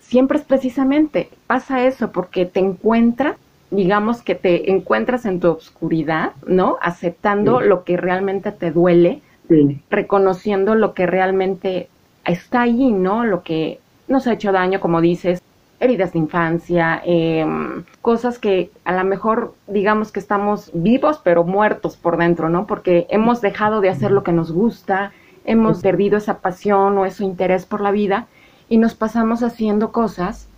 siempre 0.00 0.36
es 0.36 0.44
precisamente, 0.44 1.30
pasa 1.46 1.86
eso, 1.86 2.12
porque 2.12 2.44
te 2.44 2.60
encuentras, 2.60 3.36
digamos 3.70 4.20
que 4.20 4.34
te 4.34 4.70
encuentras 4.70 5.24
en 5.24 5.40
tu 5.40 5.48
obscuridad, 5.48 6.32
¿no? 6.46 6.76
Aceptando 6.82 7.62
lo 7.62 7.84
que 7.84 7.96
realmente 7.96 8.52
te 8.52 8.70
duele, 8.70 9.22
reconociendo 9.88 10.74
lo 10.74 10.92
que 10.92 11.06
realmente 11.06 11.88
está 12.26 12.60
ahí, 12.60 12.92
¿no? 12.92 13.24
Lo 13.24 13.42
que 13.42 13.80
nos 14.08 14.26
ha 14.26 14.34
hecho 14.34 14.52
daño, 14.52 14.78
como 14.78 15.00
dices, 15.00 15.40
heridas 15.80 16.12
de 16.12 16.18
infancia, 16.18 17.02
em, 17.04 17.84
cosas 18.00 18.38
que 18.38 18.70
a 18.84 18.94
lo 18.94 19.04
mejor 19.04 19.54
digamos 19.66 20.12
que 20.12 20.20
estamos 20.20 20.70
vivos 20.72 21.20
pero 21.22 21.44
muertos 21.44 21.96
por 21.96 22.16
dentro, 22.16 22.48
¿no? 22.48 22.66
Porque 22.66 23.06
hemos 23.10 23.40
dejado 23.40 23.80
de 23.80 23.90
hacer 23.90 24.10
lo 24.10 24.22
que 24.22 24.32
nos 24.32 24.52
gusta, 24.52 25.12
hemos 25.44 25.82
perdido 25.82 26.16
esa 26.16 26.38
pasión 26.38 26.96
o 26.98 27.04
ese 27.04 27.24
interés 27.24 27.66
por 27.66 27.80
la 27.80 27.90
vida 27.90 28.26
y 28.68 28.78
nos 28.78 28.94
pasamos 28.94 29.42
haciendo 29.42 29.92
cosas 29.92 30.48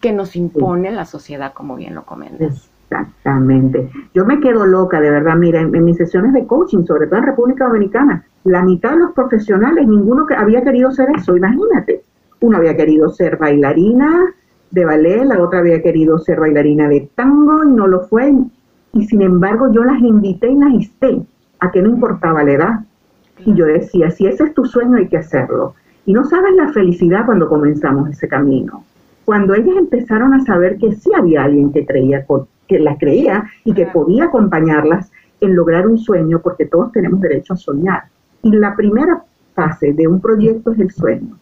que 0.00 0.12
nos 0.12 0.36
impone 0.36 0.90
la 0.90 1.06
sociedad, 1.06 1.52
como 1.52 1.76
bien 1.76 1.94
lo 1.94 2.02
comentas. 2.02 2.70
Exactamente. 2.88 3.90
Yo 4.14 4.24
me 4.24 4.40
quedo 4.40 4.66
loca, 4.66 5.00
de 5.00 5.10
verdad. 5.10 5.36
Mira, 5.36 5.60
en, 5.60 5.84
mis 5.84 5.96
sesiones 5.96 6.32
de 6.32 6.46
coaching, 6.46 6.84
sobre 6.84 7.06
todo 7.06 7.18
en 7.18 7.26
República 7.26 7.66
Dominicana, 7.66 8.24
la 8.44 8.62
mitad 8.62 8.90
de 8.90 8.98
los 8.98 9.12
profesionales, 9.12 9.86
ninguno 9.88 10.26
que 10.26 10.34
había 10.34 10.62
querido 10.62 10.90
ser 10.92 11.08
eso, 11.16 11.36
imagínate. 11.36 12.02
Uno 12.40 12.58
había 12.58 12.76
querido 12.76 13.08
ser 13.08 13.38
bailarina, 13.38 14.32
de 14.70 14.84
ballet, 14.84 15.24
la 15.24 15.42
otra 15.42 15.60
había 15.60 15.82
querido 15.82 16.18
ser 16.18 16.40
bailarina 16.40 16.88
de 16.88 17.08
tango 17.14 17.64
y 17.64 17.72
no 17.72 17.86
lo 17.86 18.06
fue. 18.06 18.32
Y 18.92 19.06
sin 19.06 19.22
embargo 19.22 19.72
yo 19.72 19.84
las 19.84 20.00
invité 20.00 20.50
y 20.50 20.56
las 20.56 20.70
insté 20.70 21.22
a 21.60 21.70
que 21.70 21.82
no 21.82 21.90
importaba 21.90 22.42
la 22.44 22.52
edad. 22.52 22.80
Y 23.44 23.54
yo 23.54 23.66
decía, 23.66 24.10
si 24.10 24.26
ese 24.26 24.44
es 24.44 24.54
tu 24.54 24.64
sueño 24.64 24.96
hay 24.96 25.08
que 25.08 25.18
hacerlo. 25.18 25.74
Y 26.04 26.12
no 26.12 26.24
sabes 26.24 26.54
la 26.54 26.72
felicidad 26.72 27.26
cuando 27.26 27.48
comenzamos 27.48 28.08
ese 28.10 28.28
camino. 28.28 28.84
Cuando 29.24 29.54
ellas 29.54 29.76
empezaron 29.76 30.34
a 30.34 30.44
saber 30.44 30.78
que 30.78 30.94
sí 30.94 31.10
había 31.16 31.44
alguien 31.44 31.72
que 31.72 31.84
creía, 31.84 32.24
que 32.68 32.78
las 32.78 32.98
creía 32.98 33.44
y 33.64 33.74
que 33.74 33.86
podía 33.86 34.24
acompañarlas 34.24 35.10
en 35.40 35.54
lograr 35.54 35.86
un 35.86 35.98
sueño, 35.98 36.40
porque 36.40 36.66
todos 36.66 36.92
tenemos 36.92 37.20
derecho 37.20 37.54
a 37.54 37.56
soñar. 37.56 38.04
Y 38.42 38.50
la 38.52 38.76
primera 38.76 39.24
fase 39.54 39.92
de 39.92 40.06
un 40.06 40.20
proyecto 40.20 40.72
es 40.72 40.78
el 40.78 40.90
sueño 40.92 41.36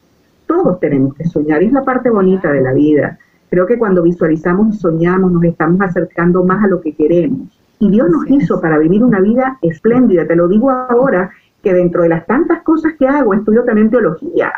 todos 0.46 0.80
tenemos 0.80 1.14
que 1.14 1.24
soñar, 1.24 1.62
es 1.62 1.72
la 1.72 1.84
parte 1.84 2.10
bonita 2.10 2.52
de 2.52 2.60
la 2.60 2.72
vida. 2.72 3.18
Creo 3.50 3.66
que 3.66 3.78
cuando 3.78 4.02
visualizamos 4.02 4.74
y 4.74 4.78
soñamos 4.78 5.30
nos 5.30 5.44
estamos 5.44 5.80
acercando 5.80 6.44
más 6.44 6.64
a 6.64 6.68
lo 6.68 6.80
que 6.80 6.94
queremos. 6.94 7.48
Y 7.78 7.90
Dios 7.90 8.08
nos 8.10 8.28
hizo 8.30 8.60
para 8.60 8.78
vivir 8.78 9.04
una 9.04 9.20
vida 9.20 9.58
espléndida. 9.62 10.26
Te 10.26 10.36
lo 10.36 10.48
digo 10.48 10.70
ahora 10.70 11.30
que 11.62 11.72
dentro 11.72 12.02
de 12.02 12.08
las 12.08 12.26
tantas 12.26 12.62
cosas 12.62 12.94
que 12.98 13.06
hago, 13.06 13.34
estudio 13.34 13.64
también 13.64 13.90
teología. 13.90 14.52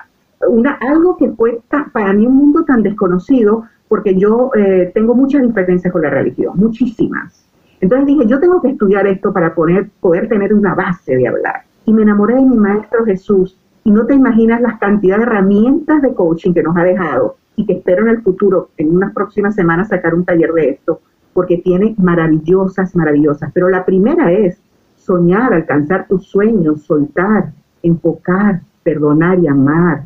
Una, 0.48 0.78
algo 0.80 1.16
que 1.16 1.30
fue 1.30 1.60
para 1.92 2.12
mí 2.12 2.26
un 2.26 2.36
mundo 2.36 2.64
tan 2.64 2.82
desconocido, 2.82 3.64
porque 3.88 4.16
yo 4.16 4.50
eh, 4.54 4.90
tengo 4.94 5.14
muchas 5.14 5.42
diferencias 5.42 5.92
con 5.92 6.02
la 6.02 6.10
religión, 6.10 6.52
muchísimas. 6.56 7.46
Entonces 7.80 8.06
dije, 8.06 8.26
yo 8.26 8.40
tengo 8.40 8.60
que 8.60 8.70
estudiar 8.70 9.06
esto 9.06 9.32
para 9.32 9.54
poder, 9.54 9.88
poder 10.00 10.28
tener 10.28 10.52
una 10.52 10.74
base 10.74 11.16
de 11.16 11.28
hablar. 11.28 11.62
Y 11.84 11.92
me 11.92 12.02
enamoré 12.02 12.34
de 12.34 12.42
mi 12.42 12.56
maestro 12.56 13.04
Jesús, 13.04 13.58
no 13.90 14.06
te 14.06 14.14
imaginas 14.14 14.60
las 14.60 14.78
cantidad 14.78 15.18
de 15.18 15.22
herramientas 15.22 16.02
de 16.02 16.14
coaching 16.14 16.52
que 16.52 16.62
nos 16.62 16.76
ha 16.76 16.82
dejado 16.82 17.36
y 17.54 17.64
que 17.66 17.74
espero 17.74 18.02
en 18.02 18.08
el 18.08 18.22
futuro, 18.22 18.70
en 18.76 18.94
unas 18.96 19.12
próximas 19.12 19.54
semanas, 19.54 19.88
sacar 19.88 20.14
un 20.14 20.24
taller 20.24 20.52
de 20.52 20.70
esto, 20.70 21.00
porque 21.32 21.58
tiene 21.58 21.94
maravillosas, 21.98 22.96
maravillosas. 22.96 23.50
Pero 23.52 23.68
la 23.68 23.84
primera 23.84 24.32
es 24.32 24.60
soñar, 24.96 25.54
alcanzar 25.54 26.06
tus 26.08 26.26
sueños, 26.26 26.82
soltar, 26.82 27.52
enfocar, 27.82 28.60
perdonar 28.82 29.38
y 29.38 29.46
amar. 29.46 30.02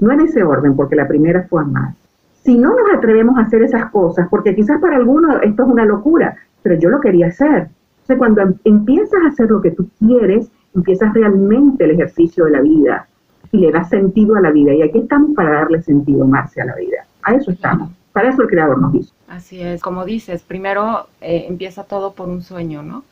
No 0.00 0.12
en 0.12 0.20
ese 0.20 0.42
orden, 0.42 0.74
porque 0.74 0.96
la 0.96 1.06
primera 1.06 1.46
fue 1.48 1.62
amar. 1.62 1.94
Si 2.42 2.56
no 2.56 2.70
nos 2.70 2.94
atrevemos 2.96 3.36
a 3.36 3.42
hacer 3.42 3.62
esas 3.62 3.90
cosas, 3.90 4.26
porque 4.30 4.54
quizás 4.54 4.80
para 4.80 4.96
algunos 4.96 5.42
esto 5.42 5.64
es 5.64 5.68
una 5.68 5.84
locura, 5.84 6.36
pero 6.62 6.76
yo 6.76 6.88
lo 6.88 7.00
quería 7.00 7.26
hacer. 7.26 7.68
O 8.08 8.16
cuando 8.16 8.40
em, 8.40 8.54
empiezas 8.64 9.20
a 9.22 9.28
hacer 9.28 9.50
lo 9.50 9.60
que 9.60 9.72
tú 9.72 9.86
quieres, 9.98 10.50
empiezas 10.74 11.12
realmente 11.12 11.84
el 11.84 11.90
ejercicio 11.90 12.46
de 12.46 12.52
la 12.52 12.62
vida 12.62 13.07
y 13.52 13.58
le 13.58 13.72
da 13.72 13.84
sentido 13.84 14.36
a 14.36 14.40
la 14.40 14.50
vida. 14.50 14.74
Y 14.74 14.82
aquí 14.82 14.98
estamos 14.98 15.34
para 15.34 15.52
darle 15.52 15.82
sentido, 15.82 16.24
Marcia, 16.26 16.64
a 16.64 16.66
la 16.66 16.74
vida. 16.76 17.06
A 17.22 17.34
eso 17.34 17.50
estamos. 17.50 17.90
Para 18.12 18.30
eso 18.30 18.42
el 18.42 18.48
Creador 18.48 18.80
nos 18.80 18.94
hizo. 18.94 19.14
Así 19.28 19.60
es, 19.60 19.80
como 19.82 20.04
dices, 20.04 20.42
primero 20.42 21.06
eh, 21.20 21.46
empieza 21.48 21.84
todo 21.84 22.12
por 22.12 22.28
un 22.28 22.42
sueño, 22.42 22.82
¿no? 22.82 23.04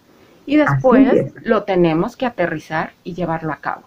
Y 0.47 0.56
después 0.56 1.35
lo 1.42 1.64
tenemos 1.64 2.16
que 2.16 2.26
aterrizar 2.26 2.92
y 3.04 3.14
llevarlo 3.14 3.52
a 3.52 3.56
cabo. 3.56 3.83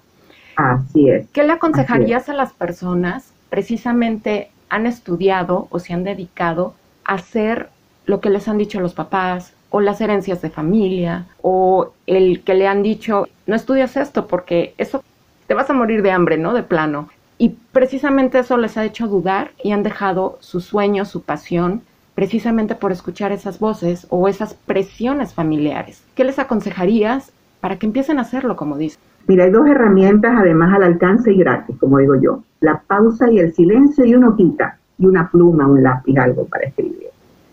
Así 0.58 1.10
es. 1.10 1.28
¿Qué 1.30 1.44
le 1.44 1.54
aconsejarías 1.54 2.28
a 2.28 2.34
las 2.34 2.54
personas 2.54 3.34
precisamente 3.50 4.52
han 4.70 4.86
estudiado 4.86 5.68
o 5.72 5.80
se 5.80 5.94
han 5.94 6.04
dedicado 6.04 6.74
a 7.06 7.16
hacer 7.16 7.70
lo 8.06 8.20
que 8.22 8.30
les 8.30 8.48
han 8.48 8.58
dicho 8.58 8.80
los 8.80 8.94
papás 8.94 9.54
o 9.70 9.82
las 9.82 10.02
herencias 10.02 10.42
de 10.42 10.50
familia 10.50 11.26
o 11.42 11.94
el 12.08 12.44
que 12.44 12.56
le 12.56 12.68
han 12.68 12.82
dicho 12.84 13.28
no 13.46 13.56
estudias 13.56 13.98
esto 13.98 14.28
porque 14.28 14.74
eso 14.78 15.04
te 15.50 15.56
vas 15.56 15.70
a 15.72 15.74
morir 15.74 16.04
de 16.04 16.12
hambre, 16.12 16.38
¿no? 16.38 16.54
De 16.54 16.62
plano. 16.62 17.10
Y 17.40 17.58
precisamente 17.72 18.38
eso 18.38 18.56
les 18.56 18.78
ha 18.78 18.86
hecho 18.86 19.08
dudar 19.08 19.50
y 19.64 19.72
han 19.72 19.82
dejado 19.82 20.38
su 20.42 20.62
sueño, 20.62 21.06
su 21.06 21.24
pasión, 21.24 21.82
precisamente 22.14 22.76
por 22.76 22.92
escuchar 22.92 23.32
esas 23.32 23.58
voces 23.58 24.06
o 24.12 24.28
esas 24.28 24.54
presiones 24.54 25.34
familiares. 25.34 26.04
¿Qué 26.14 26.24
les 26.24 26.38
aconsejarías 26.38 27.32
para 27.62 27.80
que 27.80 27.88
empiecen 27.88 28.20
a 28.20 28.22
hacerlo, 28.22 28.56
como 28.56 28.78
dices? 28.78 29.00
Mira, 29.26 29.46
hay 29.46 29.50
dos 29.50 29.68
herramientas 29.68 30.36
además 30.38 30.72
al 30.76 30.84
alcance 30.84 31.34
y 31.34 31.38
gratis, 31.40 31.76
como 31.80 31.98
digo 31.98 32.14
yo. 32.22 32.44
La 32.60 32.84
pausa 32.86 33.32
y 33.32 33.40
el 33.40 33.52
silencio 33.52 34.06
y 34.06 34.14
una 34.14 34.36
quita 34.36 34.78
y 35.00 35.08
una 35.08 35.32
pluma, 35.32 35.66
un 35.66 35.82
lápiz, 35.82 36.16
algo 36.20 36.46
para 36.46 36.68
escribir. 36.68 37.08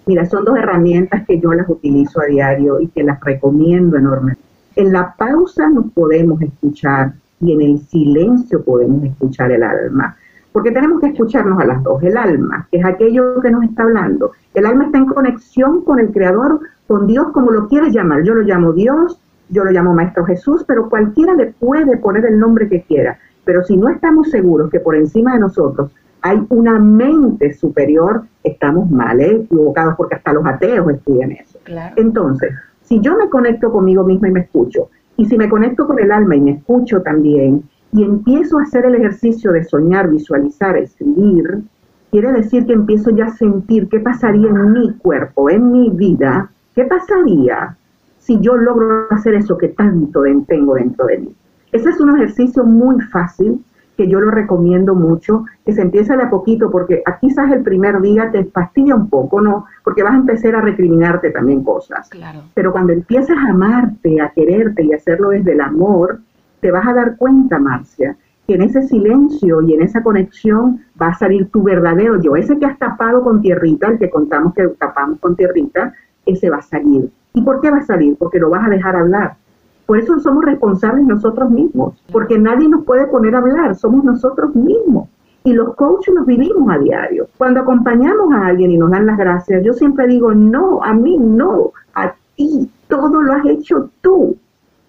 Mira, 0.04 0.26
son 0.26 0.44
dos 0.44 0.58
herramientas 0.58 1.24
que 1.26 1.40
yo 1.40 1.54
las 1.54 1.66
utilizo 1.66 2.20
a 2.20 2.26
diario 2.26 2.78
y 2.78 2.88
que 2.88 3.02
las 3.02 3.18
recomiendo 3.20 3.96
enormemente. 3.96 4.42
En 4.74 4.92
la 4.92 5.14
pausa 5.16 5.70
nos 5.70 5.90
podemos 5.92 6.42
escuchar 6.42 7.14
y 7.40 7.52
en 7.52 7.60
el 7.60 7.78
silencio 7.80 8.62
podemos 8.62 9.04
escuchar 9.04 9.52
el 9.52 9.62
alma. 9.62 10.16
Porque 10.52 10.70
tenemos 10.70 11.00
que 11.00 11.08
escucharnos 11.08 11.60
a 11.60 11.66
las 11.66 11.82
dos. 11.82 12.02
El 12.02 12.16
alma, 12.16 12.66
que 12.70 12.78
es 12.78 12.84
aquello 12.84 13.40
que 13.42 13.50
nos 13.50 13.62
está 13.64 13.82
hablando. 13.82 14.32
El 14.54 14.64
alma 14.64 14.86
está 14.86 14.98
en 14.98 15.06
conexión 15.06 15.82
con 15.82 15.98
el 15.98 16.10
Creador, 16.12 16.60
con 16.86 17.06
Dios, 17.06 17.26
como 17.32 17.50
lo 17.50 17.68
quieras 17.68 17.92
llamar. 17.92 18.22
Yo 18.22 18.34
lo 18.34 18.42
llamo 18.42 18.72
Dios, 18.72 19.20
yo 19.50 19.64
lo 19.64 19.70
llamo 19.70 19.94
Maestro 19.94 20.24
Jesús, 20.24 20.64
pero 20.66 20.88
cualquiera 20.88 21.34
le 21.34 21.52
puede 21.52 21.98
poner 21.98 22.24
el 22.24 22.38
nombre 22.38 22.68
que 22.68 22.82
quiera. 22.82 23.18
Pero 23.44 23.62
si 23.64 23.76
no 23.76 23.88
estamos 23.90 24.30
seguros 24.30 24.70
que 24.70 24.80
por 24.80 24.96
encima 24.96 25.34
de 25.34 25.40
nosotros 25.40 25.92
hay 26.22 26.44
una 26.48 26.78
mente 26.78 27.52
superior, 27.52 28.24
estamos 28.42 28.90
mal, 28.90 29.20
¿eh? 29.20 29.42
equivocados, 29.44 29.94
porque 29.96 30.16
hasta 30.16 30.32
los 30.32 30.44
ateos 30.44 30.90
estudian 30.90 31.32
eso. 31.32 31.58
Entonces, 31.96 32.52
si 32.82 33.00
yo 33.00 33.16
me 33.16 33.28
conecto 33.28 33.70
conmigo 33.70 34.04
misma 34.04 34.28
y 34.28 34.32
me 34.32 34.40
escucho, 34.40 34.88
y 35.16 35.26
si 35.26 35.36
me 35.36 35.48
conecto 35.48 35.86
con 35.86 35.98
el 35.98 36.12
alma 36.12 36.36
y 36.36 36.40
me 36.40 36.50
escucho 36.52 37.02
también 37.02 37.62
y 37.92 38.02
empiezo 38.02 38.58
a 38.58 38.62
hacer 38.62 38.84
el 38.84 38.96
ejercicio 38.96 39.52
de 39.52 39.64
soñar, 39.64 40.10
visualizar, 40.10 40.76
escribir, 40.76 41.62
quiere 42.10 42.32
decir 42.32 42.66
que 42.66 42.72
empiezo 42.72 43.10
ya 43.10 43.26
a 43.26 43.36
sentir 43.36 43.88
qué 43.88 44.00
pasaría 44.00 44.48
en 44.48 44.72
mi 44.72 44.92
cuerpo, 44.94 45.48
en 45.50 45.72
mi 45.72 45.90
vida, 45.90 46.50
qué 46.74 46.84
pasaría 46.84 47.76
si 48.18 48.38
yo 48.40 48.56
logro 48.56 49.06
hacer 49.10 49.34
eso 49.34 49.56
que 49.56 49.68
tanto 49.68 50.22
tengo 50.46 50.74
dentro 50.74 51.06
de 51.06 51.18
mí. 51.18 51.34
Ese 51.72 51.90
es 51.90 52.00
un 52.00 52.16
ejercicio 52.16 52.64
muy 52.64 53.00
fácil 53.00 53.62
que 53.96 54.08
yo 54.08 54.20
lo 54.20 54.30
recomiendo 54.30 54.94
mucho, 54.94 55.44
que 55.64 55.72
se 55.72 55.82
empieza 55.82 56.16
de 56.16 56.24
a 56.24 56.30
poquito, 56.30 56.70
porque 56.70 57.02
quizás 57.20 57.50
el 57.50 57.62
primer 57.62 58.00
día 58.00 58.30
te 58.30 58.44
fastidia 58.44 58.94
un 58.94 59.08
poco, 59.08 59.40
¿no? 59.40 59.64
Porque 59.82 60.02
vas 60.02 60.12
a 60.12 60.16
empezar 60.16 60.54
a 60.54 60.60
recriminarte 60.60 61.30
también 61.30 61.64
cosas. 61.64 62.08
Claro. 62.10 62.40
Pero 62.54 62.72
cuando 62.72 62.92
empiezas 62.92 63.36
a 63.36 63.50
amarte, 63.50 64.20
a 64.20 64.30
quererte 64.30 64.84
y 64.84 64.92
hacerlo 64.92 65.30
desde 65.30 65.52
el 65.52 65.60
amor, 65.60 66.20
te 66.60 66.70
vas 66.70 66.86
a 66.86 66.94
dar 66.94 67.16
cuenta, 67.16 67.58
Marcia, 67.58 68.16
que 68.46 68.54
en 68.54 68.62
ese 68.62 68.82
silencio 68.82 69.62
y 69.62 69.74
en 69.74 69.82
esa 69.82 70.02
conexión 70.02 70.80
va 71.00 71.08
a 71.08 71.14
salir 71.14 71.50
tu 71.50 71.62
verdadero 71.62 72.20
yo. 72.20 72.36
Ese 72.36 72.58
que 72.58 72.66
has 72.66 72.78
tapado 72.78 73.22
con 73.22 73.40
tierrita, 73.40 73.88
el 73.88 73.98
que 73.98 74.10
contamos 74.10 74.54
que 74.54 74.68
tapamos 74.78 75.18
con 75.20 75.34
tierrita, 75.36 75.94
ese 76.24 76.50
va 76.50 76.58
a 76.58 76.62
salir. 76.62 77.10
¿Y 77.32 77.42
por 77.42 77.60
qué 77.60 77.70
va 77.70 77.78
a 77.78 77.82
salir? 77.82 78.16
Porque 78.18 78.38
lo 78.38 78.50
vas 78.50 78.66
a 78.66 78.70
dejar 78.70 78.96
hablar 78.96 79.36
por 79.86 79.98
eso 79.98 80.18
somos 80.18 80.44
responsables 80.44 81.06
nosotros 81.06 81.48
mismos, 81.50 81.94
porque 82.10 82.38
nadie 82.38 82.68
nos 82.68 82.84
puede 82.84 83.06
poner 83.06 83.34
a 83.36 83.38
hablar, 83.38 83.76
somos 83.76 84.04
nosotros 84.04 84.54
mismos. 84.54 85.08
Y 85.44 85.52
los 85.52 85.76
coaches 85.76 86.12
los 86.12 86.26
vivimos 86.26 86.68
a 86.74 86.78
diario. 86.78 87.28
Cuando 87.38 87.60
acompañamos 87.60 88.32
a 88.34 88.48
alguien 88.48 88.72
y 88.72 88.78
nos 88.78 88.90
dan 88.90 89.06
las 89.06 89.16
gracias, 89.16 89.62
yo 89.62 89.72
siempre 89.72 90.08
digo, 90.08 90.34
no, 90.34 90.82
a 90.82 90.92
mí 90.92 91.16
no, 91.18 91.70
a 91.94 92.14
ti, 92.34 92.68
todo 92.88 93.22
lo 93.22 93.32
has 93.32 93.46
hecho 93.46 93.88
tú, 94.00 94.36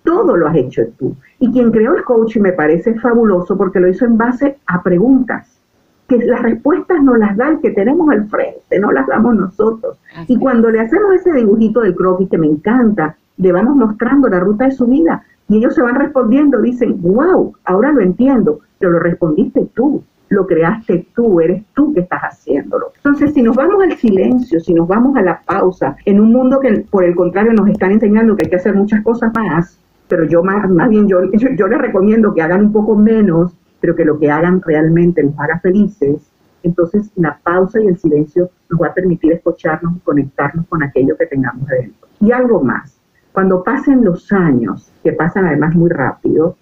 todo 0.04 0.36
lo 0.36 0.48
has 0.48 0.56
hecho 0.56 0.82
tú. 0.98 1.16
Y 1.40 1.52
quien 1.52 1.72
creó 1.72 1.96
el 1.96 2.04
coaching 2.04 2.42
me 2.42 2.54
parece 2.54 2.96
fabuloso 2.96 3.56
porque 3.56 3.80
lo 3.80 3.88
hizo 3.88 4.06
en 4.06 4.18
base 4.18 4.58
a 4.66 4.82
preguntas, 4.82 5.60
que 6.08 6.18
las 6.18 6.42
respuestas 6.42 7.04
no 7.04 7.16
las 7.16 7.38
da 7.38 7.50
el 7.50 7.60
que 7.60 7.70
tenemos 7.70 8.10
al 8.10 8.28
frente, 8.28 8.80
no 8.80 8.92
las 8.92 9.06
damos 9.06 9.36
nosotros. 9.36 10.00
y 10.28 10.40
cuando 10.40 10.72
le 10.72 10.80
hacemos 10.80 11.14
ese 11.14 11.34
dibujito 11.34 11.82
del 11.82 11.94
croquis 11.94 12.30
que 12.30 12.38
me 12.40 12.48
encanta, 12.48 13.16
le 13.38 13.52
vamos 13.52 13.76
mostrando 13.76 14.28
la 14.28 14.40
ruta 14.40 14.66
de 14.66 14.72
su 14.72 14.86
vida 14.86 15.24
y 15.50 15.58
ellos 15.58 15.76
se 15.76 15.82
van 15.82 15.96
respondiendo, 15.96 16.62
dicen, 16.62 17.02
wow, 17.02 17.54
ahora 17.64 17.92
lo 17.92 18.02
entiendo, 18.02 18.60
pero 18.80 18.92
lo 18.92 19.00
respondiste 19.00 19.68
tú, 19.74 20.04
lo 20.30 20.46
creaste 20.46 21.08
tú, 21.16 21.40
eres 21.40 21.64
tú 21.74 21.94
que 21.94 22.02
estás 22.02 22.22
haciéndolo. 22.22 22.92
Entonces, 22.98 23.34
si 23.34 23.42
nos 23.42 23.56
vamos 23.56 23.82
al 23.82 23.94
silencio, 23.94 24.60
si 24.60 24.74
nos 24.74 24.88
vamos 24.88 25.16
a 25.16 25.22
la 25.22 25.42
pausa, 25.46 25.96
en 26.06 26.20
un 26.20 26.34
mundo 26.34 26.60
que 26.60 26.86
por 26.90 27.06
el 27.06 27.16
contrario 27.16 27.54
nos 27.54 27.70
están 27.70 27.92
enseñando 27.92 28.36
que 28.36 28.46
hay 28.46 28.50
que 28.50 28.58
hacer 28.58 28.76
muchas 28.76 29.02
cosas 29.04 29.32
más, 29.34 29.80
pero 30.10 30.26
yo 30.26 30.44
más, 30.44 30.70
más 30.70 30.90
bien 30.90 31.08
yo, 31.08 31.20
yo, 31.32 31.50
yo 31.58 31.68
les 31.68 31.80
recomiendo 31.80 32.34
que 32.34 32.42
hagan 32.42 32.66
un 32.66 32.74
poco 32.74 32.96
menos, 32.96 33.54
pero 33.80 33.96
que 33.96 34.04
lo 34.04 34.20
que 34.20 34.30
hagan 34.30 34.62
realmente 34.62 35.24
los 35.24 35.38
haga 35.40 35.60
felices, 35.60 36.30
entonces 36.64 37.10
la 37.16 37.40
pausa 37.42 37.82
y 37.82 37.88
el 37.88 37.98
silencio 37.98 38.50
nos 38.70 38.82
va 38.82 38.88
a 38.88 38.94
permitir 38.94 39.32
escucharnos 39.32 39.96
y 39.96 40.00
conectarnos 40.00 40.66
con 40.68 40.84
aquello 40.84 41.16
que 41.18 41.26
tengamos 41.28 41.70
adentro. 41.70 42.08
Y 42.20 42.32
algo 42.32 42.62
más, 42.62 42.97
cuando 43.38 43.62
pasen 43.64 44.04
los 44.04 44.34
años, 44.34 44.92
que 45.04 45.14
pasan 45.14 45.46
además 45.46 45.76
muy 45.76 45.92
rápido, 45.92 46.58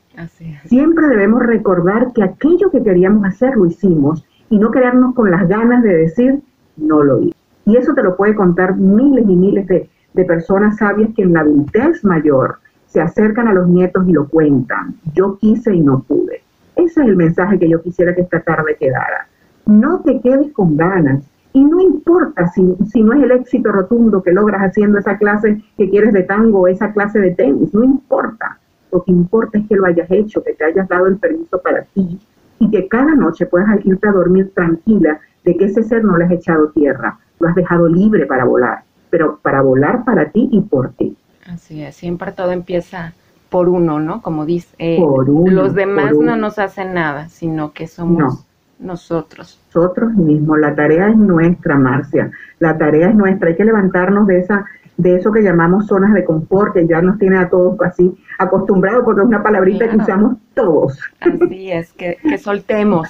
siempre 0.65 1.07
debemos 1.07 1.41
recordar 1.41 2.11
que 2.11 2.21
aquello 2.21 2.69
que 2.69 2.83
queríamos 2.83 3.23
hacer 3.23 3.55
lo 3.55 3.65
hicimos 3.65 4.25
y 4.49 4.59
no 4.59 4.71
quedarnos 4.71 5.15
con 5.15 5.31
las 5.31 5.47
ganas 5.47 5.83
de 5.83 5.95
decir 5.95 6.41
no 6.75 7.01
lo 7.01 7.21
hice. 7.21 7.37
Y 7.65 7.77
eso 7.77 7.93
te 7.93 8.03
lo 8.03 8.17
puede 8.17 8.35
contar 8.35 8.75
miles 8.75 9.23
y 9.25 9.37
miles 9.37 9.65
de, 9.67 9.89
de 10.13 10.25
personas 10.25 10.75
sabias 10.75 11.11
que 11.15 11.21
en 11.21 11.31
la 11.31 11.39
adultez 11.39 12.03
mayor 12.03 12.57
se 12.87 12.99
acercan 12.99 13.47
a 13.47 13.53
los 13.53 13.69
nietos 13.69 14.05
y 14.09 14.11
lo 14.11 14.27
cuentan. 14.27 14.95
Yo 15.13 15.37
quise 15.37 15.73
y 15.73 15.79
no 15.79 16.01
pude. 16.01 16.41
Ese 16.75 17.03
es 17.03 17.07
el 17.07 17.15
mensaje 17.15 17.57
que 17.57 17.69
yo 17.69 17.81
quisiera 17.81 18.13
que 18.13 18.23
esta 18.23 18.41
tarde 18.41 18.75
quedara. 18.77 19.29
No 19.65 20.01
te 20.01 20.19
quedes 20.19 20.51
con 20.51 20.75
ganas. 20.75 21.23
Y 21.55 21.63
no 21.63 21.79
importa 21.79 22.49
si, 22.49 22.75
si 22.91 23.01
no 23.01 23.13
es 23.13 23.23
el 23.23 23.31
éxito 23.31 23.71
rotundo 23.71 24.21
que 24.21 24.33
logras 24.33 24.59
haciendo 24.61 24.99
esa 24.99 25.17
clase 25.17 25.63
que 25.77 25.89
quieres 25.89 26.11
de 26.11 26.23
tango 26.23 26.59
o 26.59 26.67
esa 26.67 26.91
clase 26.91 27.19
de 27.19 27.31
tenis, 27.31 27.73
no 27.73 27.81
importa. 27.81 28.59
Lo 28.91 29.01
que 29.01 29.13
importa 29.13 29.57
es 29.57 29.65
que 29.69 29.77
lo 29.77 29.85
hayas 29.85 30.11
hecho, 30.11 30.43
que 30.43 30.51
te 30.51 30.65
hayas 30.65 30.85
dado 30.89 31.07
el 31.07 31.15
permiso 31.15 31.61
para 31.61 31.83
ti 31.83 32.19
y 32.59 32.69
que 32.69 32.89
cada 32.89 33.15
noche 33.15 33.45
puedas 33.45 33.69
irte 33.85 34.05
a 34.05 34.11
dormir 34.11 34.51
tranquila 34.53 35.17
de 35.45 35.55
que 35.55 35.63
ese 35.63 35.83
ser 35.83 36.03
no 36.03 36.17
le 36.17 36.25
has 36.25 36.31
echado 36.31 36.71
tierra, 36.71 37.19
lo 37.39 37.47
has 37.47 37.55
dejado 37.55 37.87
libre 37.87 38.25
para 38.25 38.43
volar, 38.43 38.83
pero 39.09 39.39
para 39.41 39.61
volar 39.61 40.03
para 40.03 40.31
ti 40.31 40.49
y 40.51 40.59
por 40.59 40.89
ti. 40.95 41.15
Así 41.47 41.81
es, 41.81 41.95
siempre 41.95 42.33
todo 42.33 42.51
empieza 42.51 43.13
por 43.49 43.69
uno, 43.69 44.01
¿no? 44.01 44.21
Como 44.21 44.45
dice, 44.45 44.75
eh, 44.77 44.99
los 45.25 45.73
demás 45.73 46.17
no 46.19 46.35
nos 46.35 46.59
hacen 46.59 46.93
nada, 46.93 47.29
sino 47.29 47.71
que 47.71 47.87
somos 47.87 48.45
nosotros. 48.79 49.59
Nosotros 49.73 50.13
mismos, 50.13 50.59
la 50.59 50.75
tarea 50.75 51.09
es 51.09 51.17
nuestra, 51.17 51.77
Marcia, 51.77 52.31
la 52.59 52.77
tarea 52.77 53.09
es 53.09 53.15
nuestra, 53.15 53.49
hay 53.49 53.55
que 53.55 53.65
levantarnos 53.65 54.27
de 54.27 54.39
esa 54.39 54.65
de 54.97 55.15
eso 55.17 55.31
que 55.31 55.43
llamamos 55.43 55.87
zonas 55.87 56.13
de 56.13 56.23
confort, 56.23 56.73
que 56.73 56.87
ya 56.87 57.01
nos 57.01 57.19
tiene 57.19 57.37
a 57.37 57.49
todos 57.49 57.77
así 57.81 58.15
acostumbrados, 58.39 59.03
porque 59.03 59.21
es 59.21 59.27
una 59.27 59.43
palabrita 59.43 59.89
que 59.89 59.97
usamos 59.97 60.37
todos. 60.53 60.97
Así 61.19 61.69
es, 61.69 61.91
que, 61.93 62.17
que 62.21 62.37
soltemos. 62.37 63.09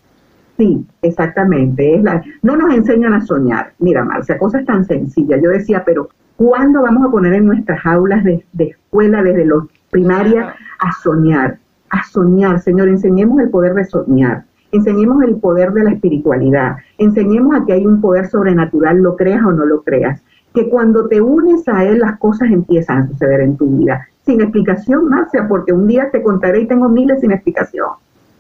Sí, 0.58 0.86
exactamente. 1.02 1.96
Es 1.96 2.04
la, 2.04 2.24
no 2.42 2.56
nos 2.56 2.74
enseñan 2.74 3.14
a 3.14 3.22
soñar. 3.22 3.74
Mira, 3.78 4.04
Marcia, 4.04 4.38
cosas 4.40 4.66
tan 4.66 4.86
sencillas. 4.86 5.40
Yo 5.44 5.52
decía, 5.52 5.84
pero 5.86 6.10
¿cuándo 6.38 6.82
vamos 6.82 7.08
a 7.08 7.12
poner 7.12 7.34
en 7.34 7.46
nuestras 7.46 7.86
aulas 7.86 8.24
de, 8.24 8.44
de 8.54 8.70
escuela, 8.70 9.22
desde 9.22 9.46
los 9.46 9.66
primaria, 9.92 10.56
a 10.80 10.92
soñar? 11.04 11.60
A 11.92 12.04
soñar, 12.04 12.62
Señor, 12.62 12.88
enseñemos 12.88 13.40
el 13.40 13.50
poder 13.50 13.76
de 13.76 13.86
soñar 13.86 14.46
enseñemos 14.76 15.24
el 15.24 15.38
poder 15.38 15.72
de 15.74 15.84
la 15.84 15.92
espiritualidad, 15.92 16.78
enseñemos 16.98 17.56
a 17.56 17.66
que 17.66 17.74
hay 17.74 17.86
un 17.86 18.02
poder 18.02 18.28
sobrenatural, 18.28 19.00
lo 19.00 19.16
creas 19.16 19.44
o 19.46 19.52
no 19.52 19.66
lo 19.66 19.82
creas, 19.84 20.22
que 20.54 20.70
cuando 20.70 21.08
te 21.08 21.22
unes 21.22 21.68
a 21.68 21.84
él 21.84 22.00
las 22.00 22.18
cosas 22.18 22.50
empiezan 22.52 23.00
a 23.00 23.08
suceder 23.08 23.42
en 23.42 23.58
tu 23.58 23.66
vida, 23.78 24.08
sin 24.26 24.42
explicación, 24.42 25.10
Marcia, 25.10 25.48
porque 25.48 25.74
un 25.74 25.88
día 25.88 26.10
te 26.12 26.24
contaré 26.24 26.62
y 26.62 26.68
tengo 26.68 26.90
miles 26.90 27.22
sin 27.22 27.32
explicación, 27.32 27.88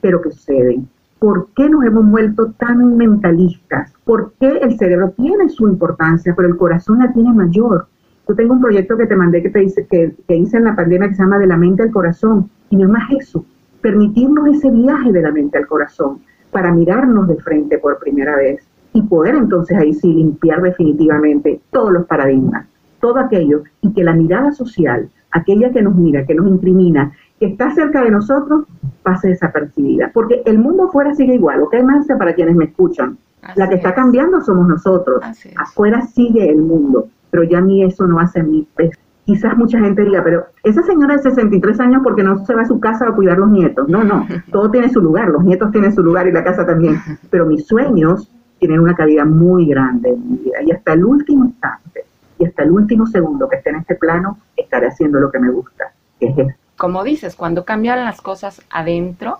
pero 0.01 0.21
que 0.21 0.31
suceden. 0.31 0.87
¿Por 1.19 1.47
qué 1.55 1.69
nos 1.69 1.83
hemos 1.85 2.09
vuelto 2.09 2.51
tan 2.53 2.97
mentalistas? 2.97 3.93
¿Por 4.03 4.33
qué 4.39 4.59
el 4.61 4.77
cerebro 4.77 5.11
tiene 5.11 5.49
su 5.49 5.67
importancia, 5.67 6.33
pero 6.35 6.47
el 6.47 6.57
corazón 6.57 6.99
la 6.99 7.11
tiene 7.13 7.33
mayor? 7.33 7.87
Yo 8.27 8.35
tengo 8.35 8.53
un 8.53 8.61
proyecto 8.61 8.97
que 8.97 9.05
te 9.05 9.15
mandé 9.15 9.41
que 9.41 9.49
te 9.49 9.59
dice 9.59 9.87
que, 9.89 10.15
que 10.27 10.35
hice 10.35 10.57
en 10.57 10.65
la 10.65 10.75
pandemia 10.75 11.09
que 11.09 11.15
se 11.15 11.23
llama 11.23 11.39
De 11.39 11.47
la 11.47 11.57
mente 11.57 11.83
al 11.83 11.91
corazón, 11.91 12.49
y 12.69 12.75
no 12.75 12.83
es 12.83 12.89
más 12.89 13.09
eso 13.11 13.45
permitirnos 13.85 14.47
ese 14.47 14.71
viaje 14.71 15.11
de 15.11 15.21
la 15.21 15.31
mente 15.31 15.59
al 15.59 15.67
corazón 15.67 16.17
para 16.49 16.73
mirarnos 16.73 17.27
de 17.27 17.35
frente 17.35 17.77
por 17.77 17.99
primera 17.99 18.35
vez 18.35 18.67
y 18.93 19.03
poder 19.03 19.35
entonces 19.35 19.77
ahí 19.77 19.93
sí 19.93 20.11
limpiar 20.11 20.59
definitivamente 20.63 21.61
todos 21.69 21.93
los 21.93 22.07
paradigmas, 22.07 22.65
todo 22.99 23.19
aquello 23.19 23.61
y 23.81 23.93
que 23.93 24.03
la 24.03 24.13
mirada 24.13 24.53
social, 24.53 25.07
aquella 25.29 25.71
que 25.71 25.83
nos 25.83 25.93
mira, 25.93 26.25
que 26.25 26.33
nos 26.33 26.47
incrimina, 26.47 27.11
que 27.39 27.45
está 27.45 27.75
cerca 27.75 28.01
de 28.01 28.09
nosotros, 28.09 28.65
pase 29.03 29.27
desapercibida. 29.27 30.09
Porque 30.11 30.41
el 30.47 30.57
mundo 30.57 30.85
afuera 30.85 31.13
sigue 31.13 31.35
igual, 31.35 31.61
¿ok, 31.61 31.75
Marcia? 31.83 32.17
Para 32.17 32.33
quienes 32.33 32.55
me 32.55 32.65
escuchan. 32.65 33.19
la 33.55 33.69
que 33.69 33.75
está 33.75 33.93
cambiando 33.93 34.41
somos 34.41 34.67
nosotros. 34.67 35.21
Afuera 35.57 36.01
sigue 36.01 36.49
el 36.49 36.57
mundo, 36.63 37.09
pero 37.29 37.43
ya 37.43 37.61
ni 37.61 37.83
eso 37.83 38.07
no 38.07 38.17
hace 38.17 38.41
mi 38.41 38.67
peso 38.75 38.97
quizás 39.25 39.57
mucha 39.57 39.79
gente 39.79 40.03
diga, 40.03 40.23
pero 40.23 40.45
esa 40.63 40.83
señora 40.83 41.15
de 41.15 41.23
63 41.23 41.79
años, 41.79 42.01
porque 42.03 42.23
no 42.23 42.45
se 42.45 42.53
va 42.53 42.61
a 42.61 42.65
su 42.65 42.79
casa 42.79 43.07
a 43.07 43.11
cuidar 43.11 43.37
los 43.37 43.49
nietos? 43.49 43.87
No, 43.89 44.03
no, 44.03 44.27
todo 44.51 44.69
tiene 44.69 44.89
su 44.89 45.01
lugar, 45.01 45.29
los 45.29 45.43
nietos 45.43 45.71
tienen 45.71 45.93
su 45.93 46.03
lugar 46.03 46.27
y 46.27 46.31
la 46.31 46.43
casa 46.43 46.65
también, 46.65 46.99
pero 47.29 47.45
mis 47.45 47.65
sueños 47.65 48.29
tienen 48.59 48.79
una 48.79 48.95
calidad 48.95 49.25
muy 49.25 49.67
grande 49.67 50.09
en 50.09 50.31
mi 50.31 50.37
vida 50.37 50.61
y 50.63 50.71
hasta 50.71 50.93
el 50.93 51.03
último 51.03 51.45
instante 51.45 52.05
y 52.39 52.45
hasta 52.45 52.63
el 52.63 52.71
último 52.71 53.05
segundo 53.07 53.47
que 53.49 53.57
esté 53.57 53.69
en 53.71 53.77
este 53.77 53.95
plano, 53.95 54.39
estaré 54.55 54.87
haciendo 54.87 55.19
lo 55.19 55.31
que 55.31 55.39
me 55.39 55.49
gusta, 55.49 55.91
que 56.19 56.27
es 56.27 56.37
esto. 56.37 56.53
Como 56.77 57.03
dices, 57.03 57.35
cuando 57.35 57.63
cambian 57.63 58.03
las 58.03 58.21
cosas 58.21 58.61
adentro, 58.69 59.39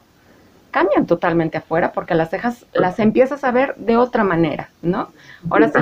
cambian 0.71 1.05
totalmente 1.05 1.57
afuera 1.57 1.91
porque 1.91 2.15
las 2.15 2.31
dejas, 2.31 2.65
las 2.73 2.99
empiezas 2.99 3.43
a 3.43 3.51
ver 3.51 3.75
de 3.75 3.97
otra 3.97 4.23
manera, 4.23 4.69
¿no? 4.81 5.09
Ahora 5.49 5.67
sí 5.69 5.79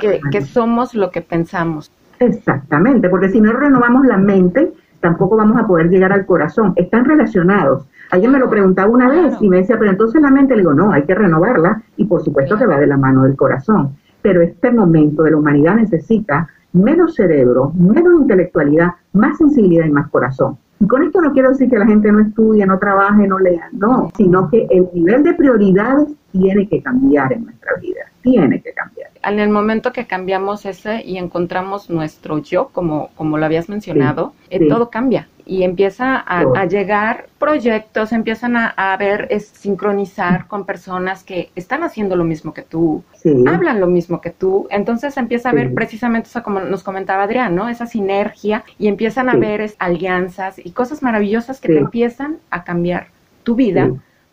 que, 0.00 0.20
que 0.30 0.40
somos 0.42 0.94
lo 0.94 1.10
que 1.10 1.20
pensamos. 1.20 1.90
Exactamente, 2.18 3.08
porque 3.08 3.28
si 3.28 3.40
no 3.40 3.52
renovamos 3.52 4.06
la 4.06 4.16
mente, 4.16 4.72
tampoco 5.00 5.36
vamos 5.36 5.58
a 5.58 5.66
poder 5.66 5.88
llegar 5.88 6.12
al 6.12 6.26
corazón. 6.26 6.72
Están 6.76 7.04
relacionados. 7.04 7.86
Alguien 8.10 8.32
me 8.32 8.38
lo 8.38 8.48
preguntaba 8.48 8.90
una 8.90 9.08
vez 9.08 9.34
y 9.40 9.48
me 9.48 9.58
decía, 9.58 9.78
pero 9.78 9.90
entonces 9.90 10.20
la 10.22 10.30
mente, 10.30 10.54
le 10.54 10.62
digo, 10.62 10.74
no, 10.74 10.92
hay 10.92 11.02
que 11.02 11.14
renovarla 11.14 11.82
y 11.96 12.04
por 12.04 12.22
supuesto 12.22 12.56
que 12.56 12.66
va 12.66 12.78
de 12.78 12.86
la 12.86 12.96
mano 12.96 13.24
del 13.24 13.36
corazón. 13.36 13.96
Pero 14.22 14.42
este 14.42 14.70
momento 14.70 15.22
de 15.22 15.32
la 15.32 15.36
humanidad 15.36 15.76
necesita 15.76 16.48
menos 16.72 17.14
cerebro, 17.14 17.72
menos 17.74 18.20
intelectualidad, 18.20 18.92
más 19.12 19.38
sensibilidad 19.38 19.86
y 19.86 19.90
más 19.90 20.08
corazón. 20.08 20.56
Y 20.78 20.86
con 20.86 21.02
esto 21.02 21.20
no 21.20 21.32
quiero 21.32 21.50
decir 21.50 21.70
que 21.70 21.78
la 21.78 21.86
gente 21.86 22.12
no 22.12 22.20
estudie, 22.20 22.66
no 22.66 22.78
trabaje, 22.78 23.26
no 23.26 23.38
lea, 23.38 23.68
no, 23.72 24.10
sino 24.16 24.50
que 24.50 24.66
el 24.70 24.88
nivel 24.92 25.22
de 25.22 25.34
prioridades 25.34 26.08
tiene 26.38 26.68
que 26.68 26.82
cambiar 26.82 27.32
en 27.32 27.44
nuestra 27.44 27.72
vida, 27.80 28.00
tiene 28.22 28.60
que 28.60 28.72
cambiar. 28.72 29.10
En 29.22 29.40
el 29.40 29.50
momento 29.50 29.92
que 29.92 30.06
cambiamos 30.06 30.66
ese 30.66 31.02
y 31.04 31.18
encontramos 31.18 31.90
nuestro 31.90 32.38
yo, 32.38 32.68
como, 32.68 33.10
como 33.16 33.38
lo 33.38 33.44
habías 33.44 33.68
mencionado, 33.68 34.34
eh, 34.50 34.68
todo 34.68 34.90
cambia 34.90 35.28
y 35.46 35.62
empieza 35.62 36.16
a, 36.16 36.66
llegar 36.66 37.28
proyectos, 37.38 38.12
empiezan 38.12 38.56
a, 38.56 38.96
ver, 38.98 39.28
es 39.30 39.46
sincronizar 39.46 40.48
con 40.48 40.66
personas 40.66 41.22
que 41.22 41.50
están 41.54 41.84
haciendo 41.84 42.16
lo 42.16 42.24
mismo 42.24 42.52
que 42.52 42.62
tú, 42.62 43.04
hablan 43.46 43.78
lo 43.78 43.86
mismo 43.86 44.20
que 44.20 44.30
tú, 44.30 44.66
entonces 44.70 45.16
empieza 45.16 45.50
a 45.50 45.52
ver 45.52 45.72
precisamente 45.72 46.28
eso 46.28 46.42
como 46.42 46.58
nos 46.58 46.82
comentaba 46.82 47.22
Adrián, 47.22 47.54
¿no? 47.54 47.68
Esa 47.68 47.86
sinergia 47.86 48.64
y 48.76 48.88
empiezan 48.88 49.28
a 49.28 49.36
ver 49.36 49.72
alianzas 49.78 50.58
y 50.58 50.72
cosas 50.72 51.02
maravillosas 51.02 51.60
que 51.60 51.68
te 51.68 51.78
empiezan 51.78 52.38
a 52.50 52.64
cambiar 52.64 53.08
tu 53.44 53.54
vida 53.54 53.92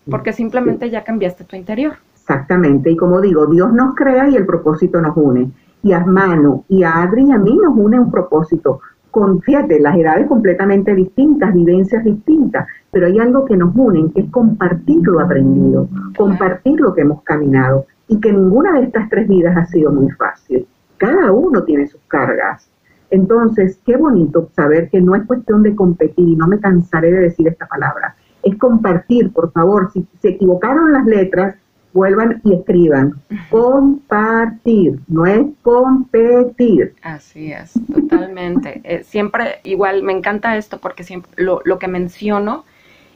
porque 0.09 0.33
simplemente 0.33 0.89
ya 0.89 1.03
cambiaste 1.03 1.43
tu 1.43 1.55
interior. 1.55 1.93
Exactamente, 2.13 2.91
y 2.91 2.97
como 2.97 3.19
digo, 3.21 3.47
Dios 3.47 3.73
nos 3.73 3.95
crea 3.95 4.29
y 4.29 4.35
el 4.35 4.45
propósito 4.45 5.01
nos 5.01 5.15
une. 5.17 5.51
Y 5.81 5.91
a 5.91 5.99
Mano 6.05 6.63
y 6.69 6.83
a 6.83 7.01
Adri 7.01 7.25
y 7.25 7.31
a 7.31 7.37
mí 7.37 7.57
nos 7.61 7.75
une 7.75 7.99
un 7.99 8.09
propósito 8.09 8.79
con, 9.13 9.41
fíjate, 9.41 9.79
las 9.79 9.95
edades 9.95 10.27
completamente 10.27 10.95
distintas, 10.95 11.53
vivencias 11.53 12.03
distintas, 12.03 12.67
pero 12.89 13.05
hay 13.05 13.19
algo 13.19 13.45
que 13.45 13.55
nos 13.55 13.75
une, 13.75 14.11
que 14.11 14.21
es 14.21 14.29
compartir 14.31 15.01
lo 15.03 15.19
aprendido, 15.19 15.87
compartir 16.17 16.79
lo 16.79 16.95
que 16.95 17.01
hemos 17.01 17.21
caminado, 17.21 17.85
y 18.07 18.19
que 18.19 18.33
ninguna 18.33 18.73
de 18.73 18.85
estas 18.85 19.09
tres 19.09 19.27
vidas 19.27 19.55
ha 19.55 19.65
sido 19.65 19.91
muy 19.91 20.09
fácil. 20.13 20.65
Cada 20.97 21.31
uno 21.31 21.63
tiene 21.63 21.85
sus 21.85 22.01
cargas. 22.07 22.67
Entonces, 23.11 23.79
qué 23.85 23.97
bonito 23.97 24.49
saber 24.55 24.89
que 24.89 24.99
no 24.99 25.13
es 25.13 25.23
cuestión 25.27 25.61
de 25.61 25.75
competir, 25.75 26.29
y 26.29 26.35
no 26.35 26.47
me 26.47 26.59
cansaré 26.59 27.11
de 27.11 27.19
decir 27.19 27.47
esta 27.47 27.67
palabra, 27.67 28.15
es 28.43 28.57
compartir, 28.57 29.31
por 29.31 29.51
favor, 29.51 29.91
si 29.93 30.05
se 30.21 30.29
equivocaron 30.29 30.91
las 30.93 31.05
letras, 31.05 31.55
vuelvan 31.93 32.41
y 32.43 32.53
escriban. 32.53 33.21
Compartir, 33.49 34.99
no 35.07 35.25
es 35.25 35.45
competir. 35.61 36.95
Así 37.01 37.51
es, 37.51 37.73
totalmente. 37.93 38.81
Eh, 38.83 39.03
siempre, 39.03 39.59
igual, 39.63 40.03
me 40.03 40.13
encanta 40.13 40.57
esto 40.57 40.79
porque 40.79 41.03
siempre 41.03 41.31
lo, 41.37 41.61
lo 41.63 41.79
que 41.79 41.87
menciono 41.87 42.65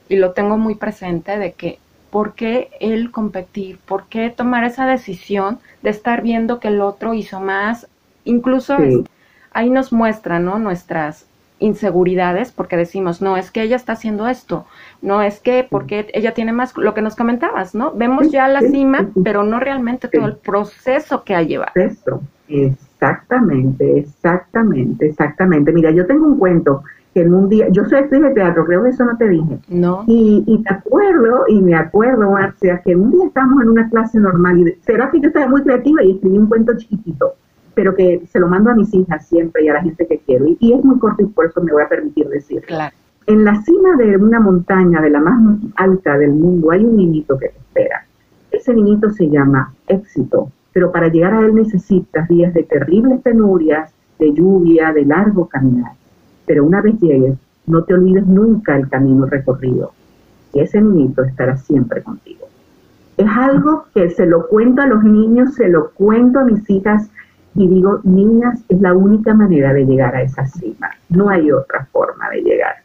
y 0.07 0.15
lo 0.15 0.31
tengo 0.31 0.57
muy 0.57 0.75
presente 0.75 1.37
de 1.37 1.53
que 1.53 1.79
¿por 2.09 2.33
qué 2.33 2.69
el 2.79 3.11
competir? 3.11 3.79
¿Por 3.85 4.05
qué 4.05 4.29
tomar 4.29 4.63
esa 4.63 4.85
decisión 4.85 5.59
de 5.81 5.89
estar 5.89 6.21
viendo 6.21 6.59
que 6.59 6.69
el 6.69 6.81
otro 6.81 7.13
hizo 7.13 7.39
más? 7.39 7.87
Incluso 8.23 8.77
ahí 9.51 9.69
nos 9.69 9.91
muestra, 9.91 10.39
¿no? 10.39 10.59
Nuestras 10.59 11.25
inseguridades 11.59 12.51
porque 12.51 12.77
decimos, 12.77 13.21
no, 13.21 13.37
es 13.37 13.51
que 13.51 13.61
ella 13.61 13.75
está 13.75 13.93
haciendo 13.93 14.27
esto, 14.27 14.65
no 15.01 15.21
es 15.21 15.39
que 15.39 15.65
porque 15.69 16.07
ella 16.13 16.33
tiene 16.33 16.53
más, 16.53 16.75
lo 16.77 16.93
que 16.93 17.01
nos 17.01 17.15
comentabas, 17.15 17.73
¿no? 17.75 17.93
Vemos 17.93 18.31
ya 18.31 18.47
la 18.47 18.61
cima, 18.61 19.09
pero 19.23 19.43
no 19.43 19.59
realmente 19.59 20.07
todo 20.07 20.25
el 20.25 20.35
proceso 20.35 21.23
que 21.23 21.35
ha 21.35 21.41
llevado. 21.41 21.71
Exactamente, 22.47 23.99
exactamente, 23.99 25.07
exactamente. 25.07 25.71
Mira, 25.71 25.91
yo 25.91 26.05
tengo 26.05 26.25
un 26.25 26.37
cuento 26.37 26.83
que 27.13 27.21
en 27.21 27.33
un 27.33 27.49
día, 27.49 27.67
yo 27.69 27.83
soy 27.85 27.99
actriz 27.99 28.21
de 28.21 28.29
teatro, 28.31 28.65
creo 28.65 28.83
que 28.83 28.89
eso 28.89 29.03
no 29.05 29.17
te 29.17 29.27
dije. 29.27 29.59
No. 29.69 30.03
Y, 30.07 30.43
y 30.45 30.57
me 30.59 30.69
acuerdo, 30.69 31.45
y 31.47 31.61
me 31.61 31.75
acuerdo, 31.75 32.31
Marcia, 32.31 32.81
que 32.85 32.95
un 32.95 33.11
día 33.11 33.25
estábamos 33.25 33.63
en 33.63 33.69
una 33.69 33.89
clase 33.89 34.19
normal 34.19 34.59
y 34.59 34.71
será 34.83 35.09
que 35.09 35.19
yo 35.19 35.27
estaba 35.27 35.47
muy 35.47 35.63
creativa 35.63 36.03
y 36.03 36.11
escribí 36.11 36.37
un 36.37 36.47
cuento 36.47 36.77
chiquitito 36.77 37.33
pero 37.77 37.93
que 37.93 38.23
se 38.31 38.39
lo 38.39 38.47
mando 38.47 38.71
a 38.71 38.75
mis 38.75 38.91
hijas 38.91 39.27
siempre 39.27 39.63
y 39.63 39.69
a 39.69 39.73
la 39.73 39.83
gente 39.83 40.07
que 40.07 40.17
quiero. 40.25 40.45
Y, 40.47 40.73
es 40.73 40.83
muy 40.83 40.97
corto 40.97 41.21
y 41.21 41.27
por 41.27 41.45
eso 41.45 41.61
me 41.61 41.71
voy 41.71 41.83
a 41.83 41.87
permitir 41.87 42.27
decir. 42.27 42.63
Claro. 42.63 42.95
En 43.27 43.45
la 43.45 43.61
cima 43.61 43.95
de 43.97 44.17
una 44.17 44.39
montaña, 44.39 44.99
de 44.99 45.11
la 45.11 45.19
más 45.19 45.39
alta 45.75 46.17
del 46.17 46.31
mundo, 46.31 46.71
hay 46.71 46.83
un 46.83 46.97
niñito 46.97 47.37
que 47.37 47.49
te 47.49 47.57
espera. 47.59 48.03
Ese 48.49 48.73
niñito 48.73 49.11
se 49.11 49.29
llama 49.29 49.75
éxito, 49.85 50.51
pero 50.73 50.91
para 50.91 51.09
llegar 51.09 51.35
a 51.35 51.45
él 51.45 51.53
necesitas 51.53 52.27
días 52.27 52.51
de 52.55 52.63
terribles 52.63 53.21
penurias, 53.21 53.91
de 54.17 54.33
lluvia, 54.33 54.91
de 54.91 55.05
largo 55.05 55.47
caminar. 55.47 55.91
Pero 56.47 56.65
una 56.65 56.81
vez 56.81 56.99
llegues, 56.99 57.37
no 57.67 57.83
te 57.83 57.93
olvides 57.93 58.25
nunca 58.25 58.75
el 58.75 58.89
camino 58.89 59.27
recorrido. 59.27 59.91
Y 60.51 60.61
ese 60.61 60.81
niñito 60.81 61.23
estará 61.23 61.57
siempre 61.57 62.01
contigo. 62.01 62.47
Es 63.17 63.27
algo 63.29 63.85
que 63.93 64.09
se 64.09 64.25
lo 64.25 64.47
cuento 64.47 64.81
a 64.81 64.87
los 64.87 65.03
niños, 65.03 65.53
se 65.53 65.67
lo 65.67 65.91
cuento 65.91 66.39
a 66.39 66.45
mis 66.45 66.67
hijas 66.71 67.11
y 67.57 67.67
digo, 67.67 67.99
niñas, 68.03 68.63
es 68.69 68.79
la 68.79 68.93
única 68.93 69.33
manera 69.33 69.73
de 69.73 69.83
llegar 69.83 70.15
a 70.15 70.21
esa 70.21 70.45
cima, 70.45 70.91
no 71.09 71.27
hay 71.29 71.51
otra 71.51 71.85
forma 71.91 72.29
de 72.29 72.41
llegar. 72.41 72.75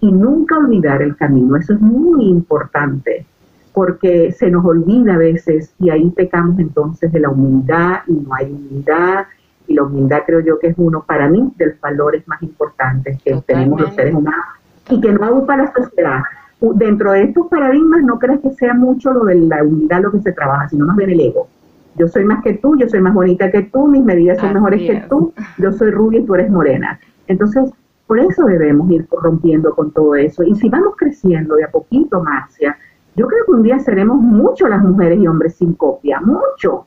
Y 0.00 0.12
nunca 0.12 0.58
olvidar 0.58 1.00
el 1.00 1.16
camino, 1.16 1.56
eso 1.56 1.72
es 1.72 1.80
muy 1.80 2.26
importante, 2.26 3.24
porque 3.72 4.30
se 4.32 4.50
nos 4.50 4.62
olvida 4.66 5.14
a 5.14 5.18
veces 5.18 5.72
y 5.78 5.88
ahí 5.88 6.10
pecamos 6.10 6.58
entonces 6.58 7.10
de 7.10 7.20
la 7.20 7.30
humildad 7.30 8.00
y 8.08 8.12
no 8.12 8.34
hay 8.34 8.52
humildad. 8.52 9.24
Y 9.66 9.74
la 9.74 9.84
humildad 9.84 10.22
creo 10.26 10.40
yo 10.40 10.58
que 10.58 10.68
es 10.68 10.74
uno 10.76 11.02
para 11.02 11.28
mí 11.28 11.52
de 11.56 11.66
los 11.66 11.80
valores 11.80 12.26
más 12.28 12.42
importantes 12.42 13.22
que 13.22 13.40
tenemos 13.46 13.80
los 13.80 13.94
seres 13.94 14.14
humanos 14.14 14.44
y 14.90 15.00
que 15.00 15.12
no 15.12 15.24
agrupa 15.24 15.56
la 15.56 15.72
sociedad. 15.72 16.20
Dentro 16.60 17.12
de 17.12 17.22
estos 17.22 17.46
paradigmas 17.46 18.02
no 18.02 18.18
crees 18.18 18.40
que 18.40 18.50
sea 18.50 18.74
mucho 18.74 19.14
lo 19.14 19.24
de 19.24 19.36
la 19.36 19.62
humildad 19.62 20.02
lo 20.02 20.12
que 20.12 20.20
se 20.20 20.32
trabaja, 20.32 20.68
sino 20.68 20.84
más 20.84 20.96
bien 20.96 21.10
el 21.10 21.20
ego 21.20 21.48
yo 21.96 22.08
soy 22.08 22.24
más 22.24 22.42
que 22.42 22.54
tú, 22.54 22.76
yo 22.78 22.88
soy 22.88 23.00
más 23.00 23.14
bonita 23.14 23.50
que 23.50 23.62
tú, 23.62 23.86
mis 23.88 24.02
medidas 24.02 24.38
son 24.38 24.54
mejores 24.54 24.80
que 24.80 25.06
tú, 25.08 25.32
yo 25.58 25.72
soy 25.72 25.90
rubia 25.90 26.20
y 26.20 26.24
tú 26.24 26.34
eres 26.34 26.50
morena. 26.50 27.00
Entonces, 27.26 27.70
por 28.06 28.18
eso 28.18 28.44
debemos 28.44 28.90
ir 28.90 29.06
rompiendo 29.10 29.74
con 29.74 29.92
todo 29.92 30.14
eso. 30.14 30.42
Y 30.42 30.54
si 30.56 30.68
vamos 30.68 30.94
creciendo 30.96 31.56
de 31.56 31.64
a 31.64 31.70
poquito, 31.70 32.22
Marcia, 32.22 32.76
yo 33.16 33.26
creo 33.26 33.44
que 33.44 33.52
un 33.52 33.62
día 33.62 33.78
seremos 33.78 34.20
muchos 34.20 34.68
las 34.68 34.82
mujeres 34.82 35.20
y 35.20 35.26
hombres 35.26 35.56
sin 35.56 35.74
copia, 35.74 36.20
mucho. 36.20 36.86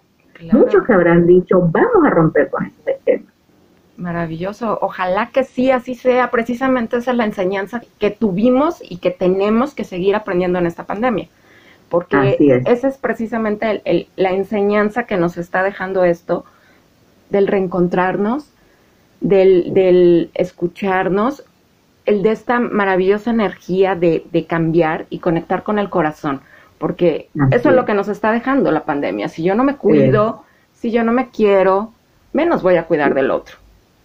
Muchos 0.52 0.84
que 0.84 0.94
habrán 0.94 1.26
dicho, 1.26 1.62
vamos 1.62 2.06
a 2.06 2.10
romper 2.10 2.50
con 2.50 2.66
este 2.66 3.00
tema. 3.06 3.26
Maravilloso. 3.96 4.80
Ojalá 4.82 5.30
que 5.30 5.44
sí, 5.44 5.72
así 5.72 5.96
sea. 5.96 6.32
Precisamente 6.32 6.98
esa 6.98 7.12
es 7.12 7.18
la 7.18 7.26
enseñanza 7.26 7.82
que 8.00 8.10
tuvimos 8.10 8.82
y 8.82 8.98
que 8.98 9.12
tenemos 9.12 9.74
que 9.76 9.84
seguir 9.84 10.16
aprendiendo 10.16 10.60
en 10.60 10.66
esta 10.66 10.86
pandemia 10.86 11.30
porque 11.94 12.64
esa 12.66 12.88
es 12.88 12.98
precisamente 12.98 14.08
la 14.16 14.32
enseñanza 14.32 15.04
que 15.04 15.16
nos 15.16 15.38
está 15.38 15.62
dejando 15.62 16.04
esto, 16.04 16.44
del 17.30 17.46
reencontrarnos, 17.46 18.52
del, 19.22 20.32
escucharnos, 20.34 21.44
el 22.08 22.24
de 22.24 22.32
esta 22.32 22.60
maravillosa 22.60 23.30
energía 23.30 23.94
de, 23.94 24.46
cambiar 24.50 25.06
y 25.12 25.20
conectar 25.20 25.62
con 25.62 25.78
el 25.78 25.92
corazón, 25.92 26.42
porque 26.80 27.30
eso 27.52 27.70
es 27.70 27.76
lo 27.76 27.86
que 27.86 27.94
nos 27.94 28.08
está 28.08 28.32
dejando 28.32 28.72
la 28.72 28.86
pandemia. 28.86 29.30
Si 29.30 29.44
yo 29.44 29.54
no 29.54 29.64
me 29.64 29.76
cuido, 29.76 30.46
si 30.74 30.90
yo 30.90 31.04
no 31.04 31.12
me 31.12 31.30
quiero, 31.30 31.94
menos 32.32 32.64
voy 32.64 32.78
a 32.78 32.88
cuidar 32.88 33.14
del 33.14 33.30
otro. 33.30 33.58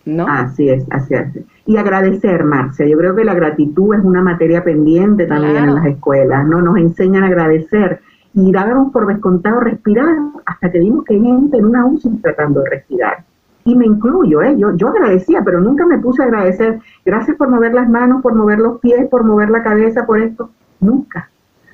¿No? 0.08 0.26
Así 0.26 0.70
es, 0.70 0.86
así 0.90 1.14
es. 1.14 1.26
Y 1.66 1.76
agradecer, 1.76 2.42
Marcia. 2.42 2.86
Yo 2.86 2.96
creo 2.96 3.14
que 3.14 3.24
la 3.24 3.34
gratitud 3.34 3.94
es 3.94 4.02
una 4.02 4.22
materia 4.22 4.64
pendiente 4.64 5.26
también 5.26 5.56
en 5.56 5.74
las 5.74 5.84
escuelas, 5.84 6.46
¿no? 6.46 6.62
Nos 6.62 6.78
enseñan 6.78 7.24
a 7.24 7.26
agradecer 7.26 8.00
y 8.32 8.50
dábamos 8.50 8.90
por 8.90 9.06
descontado 9.06 9.60
respirar 9.60 10.16
hasta 10.46 10.70
que 10.70 10.78
vimos 10.78 11.04
que 11.04 11.14
hay 11.14 11.20
gente 11.20 11.58
en 11.58 11.66
una 11.66 11.84
UCI 11.84 12.08
tratando 12.22 12.60
de 12.62 12.70
respirar. 12.70 13.24
Y 13.66 13.76
me 13.76 13.84
incluyo, 13.84 14.40
¿eh? 14.40 14.56
Yo, 14.56 14.74
yo 14.76 14.88
agradecía, 14.88 15.42
pero 15.44 15.60
nunca 15.60 15.84
me 15.84 15.98
puse 15.98 16.22
a 16.22 16.26
agradecer. 16.26 16.80
Gracias 17.04 17.36
por 17.36 17.50
mover 17.50 17.74
las 17.74 17.90
manos, 17.90 18.22
por 18.22 18.34
mover 18.34 18.60
los 18.60 18.80
pies, 18.80 19.06
por 19.10 19.24
mover 19.24 19.50
la 19.50 19.62
cabeza, 19.62 20.06
por 20.06 20.20
esto. 20.20 20.48
Nunca. 20.80 21.28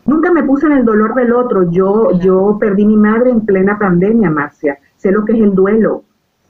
Nunca 0.06 0.32
me 0.32 0.42
puse 0.42 0.66
en 0.66 0.72
el 0.72 0.84
dolor 0.84 1.14
del 1.14 1.32
otro. 1.32 1.70
Yo, 1.70 2.18
yo 2.18 2.56
perdí 2.58 2.84
mi 2.84 2.96
madre 2.96 3.30
en 3.30 3.42
plena 3.42 3.78
pandemia, 3.78 4.28
Marcia. 4.28 4.78
Sé 4.96 5.12
lo 5.12 5.24
que 5.24 5.34
es 5.34 5.40
el 5.40 5.54
duelo 5.54 6.02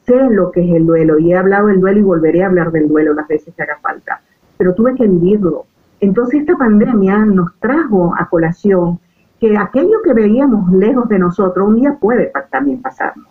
sé 0.06 0.30
lo 0.30 0.50
que 0.50 0.60
es 0.60 0.74
el 0.74 0.86
duelo 0.86 1.18
y 1.18 1.32
he 1.32 1.36
hablado 1.36 1.68
del 1.68 1.80
duelo 1.80 1.98
y 1.98 2.02
volveré 2.02 2.42
a 2.42 2.46
hablar 2.46 2.70
del 2.72 2.88
duelo 2.88 3.14
las 3.14 3.28
veces 3.28 3.54
que 3.54 3.62
haga 3.62 3.78
falta, 3.80 4.20
pero 4.56 4.74
tuve 4.74 4.94
que 4.94 5.06
vivirlo. 5.06 5.66
Entonces 6.00 6.40
esta 6.40 6.56
pandemia 6.56 7.18
nos 7.18 7.54
trajo 7.58 8.14
a 8.18 8.28
colación 8.28 8.98
que 9.40 9.56
aquello 9.56 10.02
que 10.02 10.12
veíamos 10.12 10.72
lejos 10.72 11.08
de 11.08 11.18
nosotros 11.18 11.68
un 11.68 11.76
día 11.76 11.96
puede 11.98 12.32
también 12.50 12.80
pasarnos. 12.80 13.28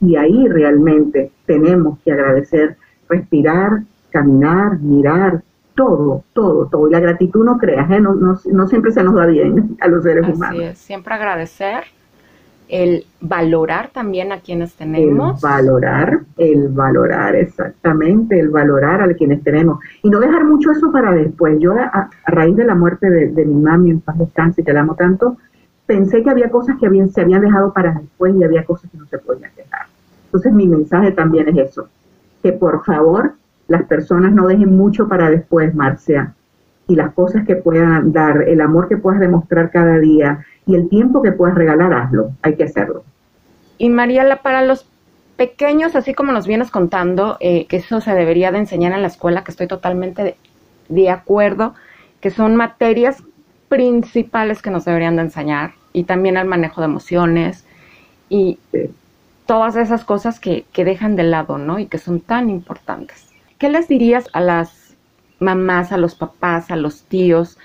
Y 0.00 0.16
ahí 0.16 0.46
realmente 0.48 1.32
tenemos 1.46 1.98
que 2.00 2.12
agradecer, 2.12 2.76
respirar, 3.08 3.82
caminar, 4.10 4.78
mirar, 4.78 5.42
todo, 5.74 6.24
todo, 6.32 6.66
todo. 6.66 6.88
Y 6.88 6.92
la 6.92 7.00
gratitud 7.00 7.44
no 7.44 7.58
creas, 7.58 7.90
¿eh? 7.90 8.00
no, 8.00 8.14
no, 8.14 8.66
siempre 8.66 8.92
se 8.92 9.02
nos 9.02 9.14
da 9.14 9.26
bien 9.26 9.76
a 9.80 9.88
los 9.88 10.02
seres 10.02 10.26
humanos. 10.28 10.76
siempre 10.76 11.14
agradecer 11.14 11.84
el 12.68 13.04
valorar 13.20 13.90
también 13.92 14.32
a 14.32 14.40
quienes 14.40 14.74
tenemos. 14.74 15.42
El 15.42 15.48
valorar, 15.48 16.20
el 16.36 16.68
valorar, 16.68 17.36
exactamente, 17.36 18.38
el 18.38 18.48
valorar 18.48 19.02
a 19.02 19.14
quienes 19.14 19.42
tenemos. 19.42 19.78
Y 20.02 20.10
no 20.10 20.20
dejar 20.20 20.44
mucho 20.44 20.70
eso 20.70 20.90
para 20.90 21.12
después. 21.12 21.58
Yo 21.60 21.72
a, 21.72 22.10
raíz 22.26 22.56
de 22.56 22.64
la 22.64 22.74
muerte 22.74 23.08
de, 23.08 23.44
mi 23.44 23.54
mami 23.54 23.90
en 23.90 24.00
paz 24.00 24.18
descanse, 24.18 24.64
que 24.64 24.72
la 24.72 24.80
amo 24.80 24.94
tanto, 24.94 25.36
pensé 25.86 26.22
que 26.22 26.30
había 26.30 26.50
cosas 26.50 26.76
que 26.78 26.86
habían, 26.86 27.08
se 27.08 27.20
habían 27.20 27.40
dejado 27.40 27.72
para 27.72 27.92
después 27.94 28.34
y 28.34 28.44
había 28.44 28.64
cosas 28.64 28.90
que 28.90 28.98
no 28.98 29.06
se 29.06 29.18
podían 29.18 29.52
dejar. 29.56 29.86
Entonces 30.26 30.52
mi 30.52 30.66
mensaje 30.66 31.12
también 31.12 31.48
es 31.48 31.70
eso, 31.70 31.88
que 32.42 32.52
por 32.52 32.84
favor 32.84 33.34
las 33.68 33.84
personas 33.84 34.32
no 34.32 34.46
dejen 34.46 34.76
mucho 34.76 35.08
para 35.08 35.30
después, 35.30 35.74
Marcia, 35.74 36.34
y 36.88 36.94
las 36.94 37.12
cosas 37.14 37.44
que 37.46 37.56
puedan 37.56 38.12
dar, 38.12 38.42
el 38.42 38.60
amor 38.60 38.88
que 38.88 38.96
puedas 38.96 39.20
demostrar 39.20 39.70
cada 39.70 39.98
día, 39.98 40.44
y 40.66 40.74
el 40.74 40.88
tiempo 40.88 41.22
que 41.22 41.32
puedas 41.32 41.54
regalar, 41.54 41.92
hazlo, 41.92 42.30
hay 42.42 42.54
que 42.54 42.64
hacerlo. 42.64 43.04
Y 43.78 43.90
Mariela, 43.90 44.42
para 44.42 44.62
los 44.62 44.88
pequeños, 45.36 45.96
así 45.96 46.14
como 46.14 46.32
nos 46.32 46.46
vienes 46.46 46.70
contando, 46.70 47.36
eh, 47.40 47.66
que 47.66 47.78
eso 47.78 48.00
se 48.00 48.12
debería 48.12 48.52
de 48.52 48.58
enseñar 48.58 48.92
en 48.92 49.02
la 49.02 49.08
escuela, 49.08 49.44
que 49.44 49.50
estoy 49.50 49.66
totalmente 49.66 50.36
de, 50.88 51.10
acuerdo, 51.10 51.74
que 52.20 52.30
son 52.30 52.56
materias 52.56 53.22
principales 53.68 54.62
que 54.62 54.70
nos 54.70 54.84
deberían 54.84 55.16
de 55.16 55.22
enseñar, 55.22 55.72
y 55.92 56.04
también 56.04 56.36
el 56.36 56.46
manejo 56.46 56.80
de 56.80 56.86
emociones, 56.86 57.64
y 58.28 58.58
todas 59.44 59.76
esas 59.76 60.04
cosas 60.04 60.40
que, 60.40 60.64
que 60.72 60.84
dejan 60.84 61.16
de 61.16 61.24
lado, 61.24 61.58
¿no? 61.58 61.78
Y 61.78 61.86
que 61.86 61.98
son 61.98 62.20
tan 62.20 62.48
importantes. 62.48 63.28
¿Qué 63.58 63.68
les 63.68 63.88
dirías 63.88 64.28
a 64.32 64.40
las 64.40 64.85
mamás, 65.38 65.92
a 65.92 65.98
los 65.98 66.14
papás, 66.14 66.70
a 66.70 66.76
los 66.76 67.04
tíos 67.04 67.58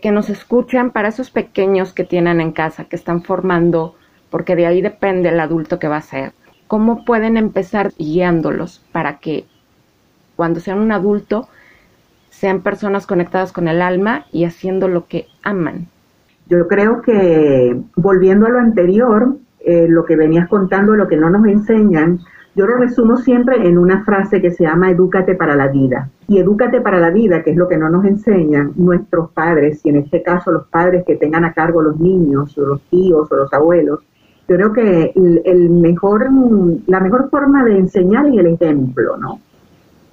que, 0.00 0.12
nos 0.12 0.30
escuchan 0.30 0.92
para 0.92 1.08
esos 1.08 1.30
pequeños 1.30 1.92
que 1.92 2.04
tienen 2.04 2.40
en 2.40 2.52
casa, 2.52 2.84
que 2.84 2.94
están 2.94 3.22
formando, 3.22 3.96
porque 4.30 4.54
de 4.54 4.66
ahí 4.66 4.80
depende 4.80 5.30
el 5.30 5.40
adulto 5.40 5.80
que 5.80 5.88
va 5.88 5.96
a 5.96 6.02
ser. 6.02 6.32
¿Cómo 6.68 7.04
pueden 7.04 7.36
empezar 7.36 7.90
guiándolos 7.98 8.84
para 8.92 9.18
que 9.18 9.44
cuando 10.36 10.60
sean 10.60 10.78
un 10.78 10.92
adulto 10.92 11.48
sean 12.30 12.60
personas 12.60 13.08
conectadas 13.08 13.52
con 13.52 13.66
el 13.66 13.82
alma 13.82 14.26
y 14.30 14.44
haciendo 14.44 14.86
lo 14.86 15.08
que 15.08 15.26
aman? 15.42 15.88
Yo 16.46 16.68
creo 16.68 17.02
que 17.02 17.76
volviendo 17.96 18.46
a 18.46 18.50
lo 18.50 18.60
anterior, 18.60 19.36
eh, 19.64 19.86
lo 19.88 20.04
que 20.04 20.14
venías 20.14 20.48
contando, 20.48 20.94
lo 20.94 21.08
que 21.08 21.16
no 21.16 21.28
nos 21.28 21.44
enseñan, 21.46 22.20
yo 22.54 22.66
lo 22.66 22.76
resumo 22.76 23.16
siempre 23.16 23.66
en 23.66 23.78
una 23.78 24.04
frase 24.04 24.42
que 24.42 24.50
se 24.50 24.64
llama 24.64 24.90
edúcate 24.90 25.34
para 25.34 25.56
la 25.56 25.68
vida. 25.68 26.10
Y 26.28 26.38
edúcate 26.38 26.82
para 26.82 27.00
la 27.00 27.10
vida, 27.10 27.42
que 27.42 27.52
es 27.52 27.56
lo 27.56 27.66
que 27.66 27.78
no 27.78 27.88
nos 27.88 28.04
enseñan 28.04 28.72
nuestros 28.76 29.30
padres, 29.30 29.80
y 29.84 29.88
en 29.88 29.96
este 29.96 30.22
caso 30.22 30.52
los 30.52 30.66
padres 30.68 31.04
que 31.06 31.16
tengan 31.16 31.44
a 31.44 31.54
cargo 31.54 31.80
los 31.80 31.98
niños, 31.98 32.56
o 32.58 32.66
los 32.66 32.82
tíos, 32.90 33.30
o 33.32 33.36
los 33.36 33.52
abuelos. 33.54 34.00
Yo 34.48 34.56
creo 34.56 34.72
que 34.72 35.12
el, 35.14 35.70
mejor, 35.70 36.28
la 36.86 37.00
mejor 37.00 37.30
forma 37.30 37.64
de 37.64 37.78
enseñar 37.78 38.26
es 38.26 38.36
el 38.36 38.46
ejemplo, 38.48 39.16
¿no? 39.16 39.40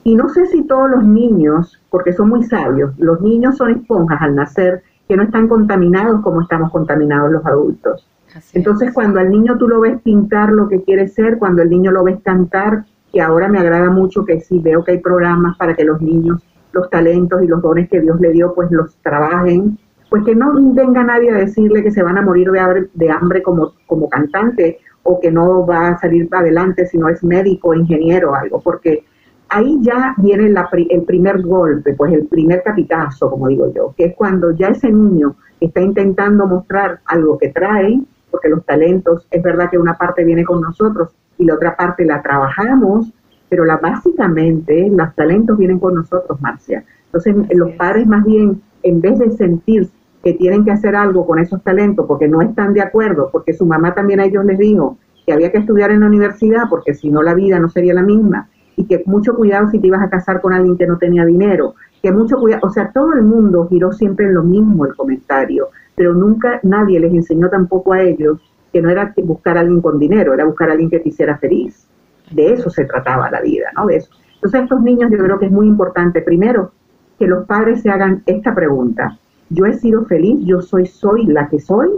Y 0.06 0.16
no 0.16 0.30
sé 0.30 0.46
si 0.46 0.64
todos 0.64 0.90
los 0.90 1.04
niños, 1.04 1.82
porque 1.90 2.14
son 2.14 2.30
muy 2.30 2.44
sabios, 2.44 2.98
los 2.98 3.20
niños 3.22 3.58
son 3.58 3.72
esponjas 3.72 4.22
al 4.22 4.36
nacer 4.36 4.82
que 5.10 5.18
no 5.18 5.24
están 5.24 5.50
contaminados 5.50 6.22
como 6.22 6.42
estamos 6.42 6.72
contaminados 6.72 7.32
los 7.32 7.46
adultos. 7.46 8.08
Entonces, 8.54 8.94
cuando 8.94 9.20
al 9.20 9.30
niño 9.30 9.58
tú 9.58 9.68
lo 9.68 9.80
ves 9.80 10.02
pintar 10.02 10.52
lo 10.52 10.68
que 10.68 10.84
quiere 10.84 11.08
ser, 11.08 11.38
cuando 11.38 11.62
el 11.62 11.70
niño 11.70 11.92
lo 11.92 12.04
ves 12.04 12.20
cantar, 12.24 12.86
que 13.12 13.22
ahora 13.22 13.48
me 13.48 13.60
agrada 13.60 13.90
mucho 13.90 14.24
que 14.24 14.40
sí 14.40 14.60
veo 14.60 14.84
que 14.84 14.92
hay 14.92 15.00
programas 15.00 15.58
para 15.58 15.76
que 15.76 15.84
los 15.84 16.02
niños 16.02 16.44
los 16.72 16.90
talentos 16.90 17.42
y 17.42 17.48
los 17.48 17.62
dones 17.62 17.90
que 17.90 18.00
Dios 18.00 18.20
le 18.20 18.32
dio, 18.32 18.54
pues 18.54 18.70
los 18.72 18.96
trabajen, 18.98 19.78
pues 20.10 20.24
que 20.24 20.36
no 20.36 20.54
venga 20.74 21.04
nadie 21.04 21.32
a 21.32 21.38
decirle 21.38 21.84
que 21.84 21.92
se 21.92 22.04
van 22.04 22.18
a 22.18 22.22
morir 22.22 22.52
de 22.52 22.60
hambre, 22.60 22.90
de 22.94 23.10
hambre 23.10 23.42
como, 23.42 23.74
como 23.88 24.10
cantante 24.10 24.80
o 25.04 25.20
que 25.20 25.32
no 25.32 25.66
va 25.66 25.90
a 25.90 26.00
salir 26.00 26.28
adelante 26.32 26.86
si 26.86 26.98
no 26.98 27.10
es 27.10 27.24
médico, 27.24 27.74
ingeniero 27.74 28.32
o 28.32 28.36
algo, 28.36 28.62
porque 28.62 29.06
ahí 29.50 29.78
ya 29.82 30.14
viene 30.18 30.54
el 30.90 31.04
primer 31.04 31.42
golpe, 31.42 31.94
pues 31.94 32.14
el 32.14 32.28
primer 32.28 32.62
capitazo, 32.64 33.30
como 33.30 33.48
digo 33.48 33.72
yo, 33.74 33.94
que 33.98 34.06
es 34.06 34.16
cuando 34.16 34.52
ya 34.52 34.68
ese 34.68 34.92
niño 34.92 35.36
está 35.60 35.82
intentando 35.82 36.46
mostrar 36.48 37.00
algo 37.06 37.38
que 37.38 37.50
trae, 37.50 38.00
porque 38.32 38.50
los 38.50 38.66
talentos, 38.66 39.28
es 39.32 39.42
verdad 39.42 39.70
que 39.70 39.78
una 39.78 39.98
parte 39.98 40.24
viene 40.24 40.44
con 40.44 40.62
nosotros 40.62 41.10
y 41.38 41.46
la 41.46 41.56
otra 41.56 41.76
parte 41.76 42.06
la 42.06 42.22
trabajamos, 42.22 43.12
pero 43.50 43.66
la 43.66 43.78
básicamente 43.78 44.90
los 44.90 45.16
talentos 45.16 45.58
vienen 45.58 45.80
con 45.80 45.96
nosotros, 45.96 46.40
Marcia. 46.42 46.84
Entonces 47.06 47.36
los 47.56 47.72
padres 47.72 48.06
más 48.06 48.24
bien, 48.24 48.62
en 48.84 49.02
vez 49.02 49.18
de 49.20 49.32
sentir 49.32 49.90
que 50.24 50.34
tienen 50.34 50.66
que 50.66 50.72
hacer 50.72 50.96
algo 50.96 51.26
con 51.26 51.40
esos 51.40 51.64
talentos 51.64 52.06
porque 52.06 52.28
no 52.28 52.42
están 52.42 52.74
de 52.74 52.82
acuerdo, 52.82 53.30
porque 53.32 53.54
su 53.54 53.66
mamá 53.66 53.96
también 53.96 54.20
a 54.20 54.26
ellos 54.26 54.46
les 54.46 54.58
dijo 54.58 54.98
que 55.26 55.34
había 55.34 55.52
que 55.52 55.60
estudiar 55.60 55.92
en 55.92 56.02
la 56.02 56.08
universidad 56.08 56.64
porque 56.70 56.94
si 56.94 57.10
no 57.10 57.24
la 57.24 57.34
vida 57.34 57.60
no 57.60 57.70
sería 57.70 57.94
la 57.94 58.04
misma 58.04 58.50
y 58.76 58.86
que 58.86 59.04
mucho 59.06 59.36
cuidado 59.36 59.70
si 59.70 59.80
te 59.80 59.88
ibas 59.88 60.02
a 60.02 60.10
casar 60.10 60.42
con 60.42 60.54
alguien 60.54 60.78
que 60.78 60.88
no 60.88 60.98
tenía 60.98 61.26
dinero, 61.26 61.76
que 62.02 62.12
mucho 62.12 62.38
cuidado, 62.38 62.62
o 62.66 62.70
sea, 62.70 62.92
todo 62.94 63.14
el 63.14 63.24
mundo 63.24 63.68
giró 63.68 63.92
siempre 63.92 64.26
en 64.26 64.34
lo 64.34 64.44
mismo 64.44 64.86
el 64.86 64.96
comentario, 64.96 65.68
pero 66.00 66.14
nunca 66.14 66.62
nadie 66.64 66.98
les 66.98 67.14
enseñó 67.14 67.50
tampoco 67.50 67.92
a 67.92 68.02
ellos 68.02 68.40
que 68.72 68.82
no 68.82 68.90
era 68.90 69.14
buscar 69.24 69.58
a 69.58 69.60
alguien 69.60 69.82
con 69.82 70.00
dinero, 70.00 70.34
era 70.34 70.46
buscar 70.46 70.70
a 70.70 70.72
alguien 70.72 70.90
que 70.90 71.00
te 71.00 71.10
hiciera 71.10 71.38
feliz. 71.38 71.86
De 72.32 72.54
eso 72.54 72.70
se 72.70 72.86
trataba 72.86 73.30
la 73.30 73.42
vida, 73.42 73.68
¿no? 73.76 73.88
De 73.88 73.98
eso. 73.98 74.10
Entonces, 74.36 74.62
estos 74.62 74.82
niños 74.82 75.12
yo 75.12 75.18
creo 75.18 75.38
que 75.38 75.48
es 75.48 75.52
muy 75.52 75.68
importante, 75.68 76.22
primero, 76.22 76.72
que 77.18 77.28
los 77.28 77.46
padres 77.46 77.82
se 77.82 77.90
hagan 77.90 78.24
esta 78.26 78.56
pregunta 78.56 79.20
yo 79.50 79.66
he 79.66 79.74
sido 79.74 80.06
feliz, 80.06 80.40
yo 80.46 80.62
soy, 80.62 80.86
soy 80.86 81.26
la 81.26 81.50
que 81.50 81.60
soy, 81.60 81.90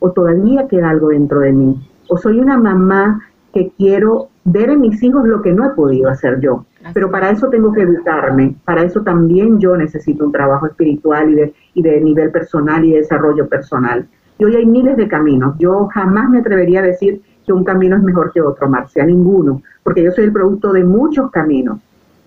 o 0.00 0.12
todavía 0.12 0.66
queda 0.68 0.90
algo 0.90 1.08
dentro 1.08 1.40
de 1.40 1.52
mí, 1.52 1.76
o 2.08 2.16
soy 2.16 2.40
una 2.40 2.58
mamá 2.58 3.20
que 3.52 3.70
quiero 3.76 4.28
ver 4.44 4.70
en 4.70 4.80
mis 4.80 5.02
hijos 5.02 5.26
lo 5.26 5.42
que 5.42 5.52
no 5.52 5.66
he 5.66 5.70
podido 5.70 6.10
hacer 6.10 6.40
yo. 6.40 6.66
Pero 6.92 7.10
para 7.10 7.30
eso 7.30 7.48
tengo 7.48 7.72
que 7.72 7.82
educarme, 7.82 8.56
para 8.64 8.82
eso 8.82 9.02
también 9.02 9.58
yo 9.58 9.76
necesito 9.76 10.26
un 10.26 10.32
trabajo 10.32 10.66
espiritual 10.66 11.30
y 11.30 11.34
de, 11.34 11.54
y 11.74 11.82
de 11.82 12.00
nivel 12.00 12.30
personal 12.30 12.84
y 12.84 12.92
de 12.92 12.98
desarrollo 12.98 13.48
personal. 13.48 14.06
Y 14.38 14.44
hoy 14.44 14.56
hay 14.56 14.66
miles 14.66 14.96
de 14.96 15.08
caminos. 15.08 15.56
Yo 15.58 15.86
jamás 15.86 16.28
me 16.28 16.38
atrevería 16.38 16.80
a 16.80 16.84
decir 16.84 17.22
que 17.46 17.52
un 17.52 17.64
camino 17.64 17.96
es 17.96 18.02
mejor 18.02 18.32
que 18.32 18.42
otro, 18.42 18.68
Marcia, 18.68 19.04
ninguno, 19.04 19.62
porque 19.82 20.02
yo 20.02 20.10
soy 20.12 20.24
el 20.24 20.32
producto 20.32 20.72
de 20.72 20.84
muchos 20.84 21.30
caminos. 21.30 21.78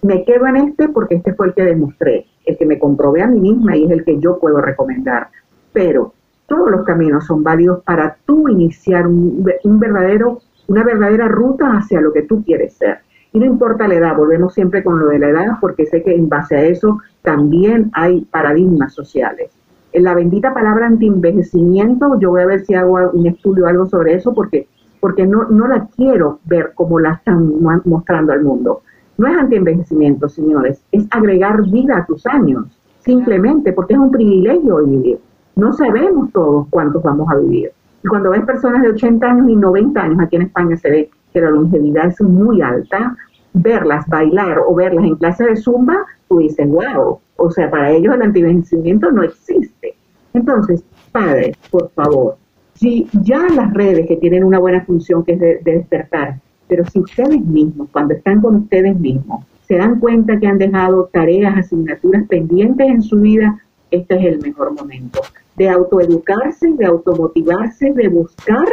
Me 0.01 0.23
quedo 0.23 0.47
en 0.47 0.57
este 0.57 0.89
porque 0.89 1.15
este 1.15 1.33
fue 1.33 1.47
el 1.47 1.53
que 1.53 1.63
demostré 1.63 2.27
el 2.47 2.57
que 2.57 2.65
me 2.65 2.79
comprobé 2.79 3.21
a 3.21 3.27
mí 3.27 3.39
misma 3.39 3.75
y 3.75 3.85
es 3.85 3.91
el 3.91 4.03
que 4.03 4.19
yo 4.19 4.39
puedo 4.39 4.59
recomendar. 4.61 5.27
Pero 5.73 6.13
todos 6.47 6.71
los 6.71 6.85
caminos 6.85 7.25
son 7.25 7.43
válidos 7.43 7.83
para 7.83 8.17
tú 8.25 8.47
iniciar 8.47 9.05
un, 9.05 9.43
verdadero, 9.79 10.39
una 10.67 10.83
verdadera 10.83 11.27
ruta 11.27 11.77
hacia 11.77 12.01
lo 12.01 12.13
que 12.13 12.23
tú 12.23 12.43
quieres 12.43 12.73
ser. 12.73 12.99
Y 13.33 13.39
no 13.39 13.45
importa 13.45 13.87
la 13.87 13.95
edad, 13.95 14.15
volvemos 14.15 14.53
siempre 14.53 14.83
con 14.83 14.99
lo 14.99 15.07
de 15.07 15.19
la 15.19 15.29
edad, 15.29 15.57
porque 15.59 15.85
sé 15.85 16.01
que 16.03 16.15
en 16.15 16.29
base 16.29 16.55
a 16.55 16.63
eso 16.63 16.99
también 17.21 17.91
hay 17.93 18.21
paradigmas 18.25 18.93
sociales. 18.93 19.51
En 19.93 20.03
la 20.03 20.15
bendita 20.15 20.53
palabra 20.53 20.87
anti-envejecimiento, 20.87 22.19
yo 22.19 22.31
voy 22.31 22.41
a 22.41 22.47
ver 22.47 22.65
si 22.65 22.73
hago 22.73 22.97
un 23.13 23.27
estudio 23.27 23.65
o 23.65 23.67
algo 23.67 23.85
sobre 23.85 24.13
eso, 24.13 24.33
porque, 24.33 24.67
porque 24.99 25.25
no, 25.25 25.45
no 25.49 25.67
la 25.67 25.87
quiero 25.95 26.39
ver 26.45 26.71
como 26.73 26.99
la 26.99 27.13
están 27.13 27.61
mostrando 27.85 28.33
al 28.33 28.43
mundo. 28.43 28.81
No 29.17 29.27
es 29.27 29.37
antienvejecimiento, 29.37 30.29
señores, 30.29 30.83
es 30.91 31.07
agregar 31.11 31.63
vida 31.69 31.97
a 31.97 32.05
tus 32.05 32.25
años, 32.27 32.65
simplemente 32.99 33.73
porque 33.73 33.93
es 33.93 33.99
un 33.99 34.11
privilegio 34.11 34.85
vivir. 34.85 35.19
No 35.55 35.73
sabemos 35.73 36.31
todos 36.31 36.67
cuántos 36.69 37.01
vamos 37.01 37.27
a 37.31 37.37
vivir. 37.37 37.71
Y 38.03 38.07
cuando 38.07 38.31
ves 38.31 38.45
personas 38.45 38.83
de 38.83 38.89
80 38.89 39.25
años 39.25 39.49
y 39.49 39.55
90 39.55 40.01
años, 40.01 40.19
aquí 40.19 40.35
en 40.35 40.43
España 40.43 40.77
se 40.77 40.89
ve 40.89 41.09
que 41.33 41.41
la 41.41 41.49
longevidad 41.49 42.07
es 42.07 42.21
muy 42.21 42.61
alta, 42.61 43.15
verlas 43.53 44.05
bailar 44.07 44.59
o 44.65 44.75
verlas 44.75 45.05
en 45.05 45.15
clase 45.15 45.45
de 45.45 45.55
zumba, 45.55 46.05
tú 46.29 46.39
dices, 46.39 46.67
wow, 46.69 47.19
o 47.37 47.51
sea, 47.51 47.69
para 47.69 47.91
ellos 47.91 48.13
el 48.13 48.21
antienvejecimiento 48.21 49.11
no 49.11 49.23
existe. 49.23 49.95
Entonces, 50.33 50.83
padres, 51.11 51.57
por 51.71 51.89
favor, 51.91 52.37
si 52.73 53.07
ya 53.23 53.47
las 53.55 53.73
redes 53.73 54.07
que 54.07 54.17
tienen 54.17 54.43
una 54.43 54.59
buena 54.59 54.83
función 54.85 55.23
que 55.23 55.33
es 55.33 55.39
de 55.39 55.61
despertar, 55.63 56.39
pero 56.67 56.85
si 56.85 56.99
ustedes 56.99 57.41
mismos, 57.41 57.89
cuando 57.91 58.13
están 58.13 58.41
con 58.41 58.55
ustedes 58.55 58.99
mismos, 58.99 59.45
se 59.67 59.77
dan 59.77 59.99
cuenta 59.99 60.39
que 60.39 60.47
han 60.47 60.57
dejado 60.57 61.09
tareas, 61.11 61.57
asignaturas 61.57 62.27
pendientes 62.27 62.87
en 62.87 63.01
su 63.01 63.19
vida, 63.19 63.59
este 63.91 64.15
es 64.15 64.25
el 64.25 64.41
mejor 64.41 64.73
momento 64.73 65.21
de 65.55 65.69
autoeducarse, 65.69 66.71
de 66.73 66.85
automotivarse, 66.85 67.91
de 67.91 68.07
buscar 68.07 68.67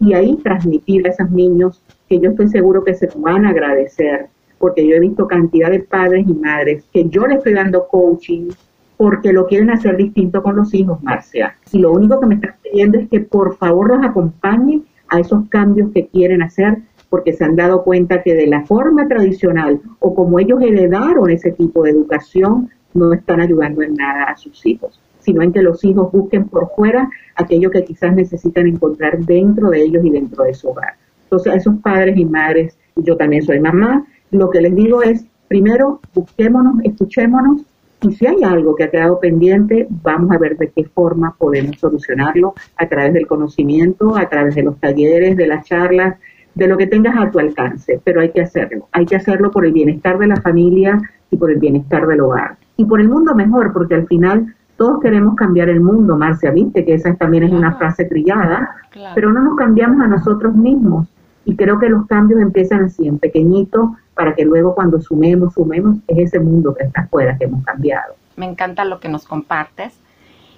y 0.00 0.14
ahí 0.14 0.36
transmitir 0.36 1.06
a 1.06 1.10
esos 1.10 1.30
niños 1.30 1.82
que 2.08 2.20
yo 2.20 2.30
estoy 2.30 2.48
seguro 2.48 2.84
que 2.84 2.94
se 2.94 3.08
van 3.16 3.44
a 3.44 3.50
agradecer, 3.50 4.28
porque 4.58 4.86
yo 4.86 4.94
he 4.94 5.00
visto 5.00 5.26
cantidad 5.26 5.70
de 5.70 5.80
padres 5.80 6.26
y 6.26 6.34
madres 6.34 6.84
que 6.92 7.08
yo 7.08 7.26
les 7.26 7.38
estoy 7.38 7.54
dando 7.54 7.88
coaching 7.88 8.50
porque 8.96 9.32
lo 9.32 9.46
quieren 9.46 9.70
hacer 9.70 9.96
distinto 9.96 10.42
con 10.42 10.56
los 10.56 10.74
hijos, 10.74 11.02
Marcia. 11.02 11.56
Y 11.72 11.78
lo 11.78 11.92
único 11.92 12.18
que 12.18 12.26
me 12.26 12.34
están 12.34 12.56
pidiendo 12.62 12.98
es 12.98 13.08
que 13.08 13.20
por 13.20 13.56
favor 13.56 13.88
los 13.88 14.04
acompañe 14.04 14.82
a 15.08 15.20
esos 15.20 15.48
cambios 15.48 15.90
que 15.92 16.08
quieren 16.08 16.42
hacer 16.42 16.78
porque 17.08 17.32
se 17.32 17.44
han 17.44 17.56
dado 17.56 17.84
cuenta 17.84 18.22
que 18.22 18.34
de 18.34 18.46
la 18.46 18.64
forma 18.66 19.08
tradicional 19.08 19.80
o 20.00 20.14
como 20.14 20.38
ellos 20.38 20.60
heredaron 20.60 21.30
ese 21.30 21.52
tipo 21.52 21.82
de 21.84 21.90
educación, 21.90 22.70
no 22.94 23.12
están 23.12 23.40
ayudando 23.40 23.82
en 23.82 23.94
nada 23.94 24.24
a 24.24 24.36
sus 24.36 24.64
hijos, 24.66 25.00
sino 25.20 25.42
en 25.42 25.52
que 25.52 25.62
los 25.62 25.84
hijos 25.84 26.10
busquen 26.12 26.48
por 26.48 26.70
fuera 26.74 27.10
aquello 27.36 27.70
que 27.70 27.84
quizás 27.84 28.14
necesitan 28.14 28.66
encontrar 28.66 29.18
dentro 29.18 29.70
de 29.70 29.82
ellos 29.82 30.04
y 30.04 30.10
dentro 30.10 30.44
de 30.44 30.54
su 30.54 30.68
hogar. 30.68 30.94
Entonces, 31.24 31.52
a 31.52 31.56
esos 31.56 31.76
padres 31.80 32.16
y 32.16 32.24
madres, 32.24 32.78
yo 32.96 33.16
también 33.16 33.42
soy 33.42 33.60
mamá, 33.60 34.06
lo 34.30 34.50
que 34.50 34.60
les 34.60 34.74
digo 34.74 35.02
es, 35.02 35.24
primero, 35.48 36.00
busquémonos, 36.14 36.82
escuchémonos, 36.84 37.62
y 38.00 38.12
si 38.12 38.26
hay 38.26 38.44
algo 38.44 38.76
que 38.76 38.84
ha 38.84 38.90
quedado 38.90 39.18
pendiente, 39.18 39.88
vamos 39.90 40.30
a 40.30 40.38
ver 40.38 40.56
de 40.56 40.70
qué 40.70 40.84
forma 40.84 41.34
podemos 41.36 41.78
solucionarlo 41.78 42.54
a 42.76 42.88
través 42.88 43.12
del 43.12 43.26
conocimiento, 43.26 44.16
a 44.16 44.28
través 44.28 44.54
de 44.54 44.62
los 44.62 44.78
talleres, 44.78 45.36
de 45.36 45.46
las 45.48 45.66
charlas, 45.66 46.16
de 46.58 46.66
lo 46.66 46.76
que 46.76 46.88
tengas 46.88 47.16
a 47.16 47.30
tu 47.30 47.38
alcance, 47.38 48.00
pero 48.02 48.20
hay 48.20 48.32
que 48.32 48.40
hacerlo. 48.40 48.88
Hay 48.90 49.06
que 49.06 49.14
hacerlo 49.14 49.52
por 49.52 49.64
el 49.64 49.72
bienestar 49.72 50.18
de 50.18 50.26
la 50.26 50.40
familia 50.40 51.00
y 51.30 51.36
por 51.36 51.52
el 51.52 51.60
bienestar 51.60 52.04
del 52.08 52.20
hogar. 52.20 52.56
Y 52.76 52.84
por 52.84 53.00
el 53.00 53.08
mundo 53.08 53.32
mejor, 53.32 53.72
porque 53.72 53.94
al 53.94 54.08
final 54.08 54.56
todos 54.76 55.00
queremos 55.00 55.36
cambiar 55.36 55.68
el 55.68 55.80
mundo, 55.80 56.16
Marcia, 56.16 56.50
viste 56.50 56.84
que 56.84 56.94
esa 56.94 57.14
también 57.14 57.44
es 57.44 57.52
una 57.52 57.76
frase 57.76 58.06
trillada, 58.06 58.74
pero 59.14 59.32
no 59.32 59.40
nos 59.40 59.56
cambiamos 59.56 60.00
a 60.00 60.08
nosotros 60.08 60.52
mismos. 60.56 61.06
Y 61.44 61.54
creo 61.54 61.78
que 61.78 61.88
los 61.88 62.06
cambios 62.06 62.40
empiezan 62.40 62.86
así, 62.86 63.06
en 63.06 63.20
pequeñito, 63.20 63.96
para 64.14 64.34
que 64.34 64.44
luego 64.44 64.74
cuando 64.74 65.00
sumemos, 65.00 65.54
sumemos, 65.54 65.98
es 66.08 66.18
ese 66.18 66.40
mundo 66.40 66.74
que 66.74 66.86
está 66.86 67.02
afuera 67.02 67.38
que 67.38 67.44
hemos 67.44 67.64
cambiado. 67.64 68.14
Me 68.36 68.46
encanta 68.46 68.84
lo 68.84 68.98
que 68.98 69.08
nos 69.08 69.26
compartes 69.26 69.96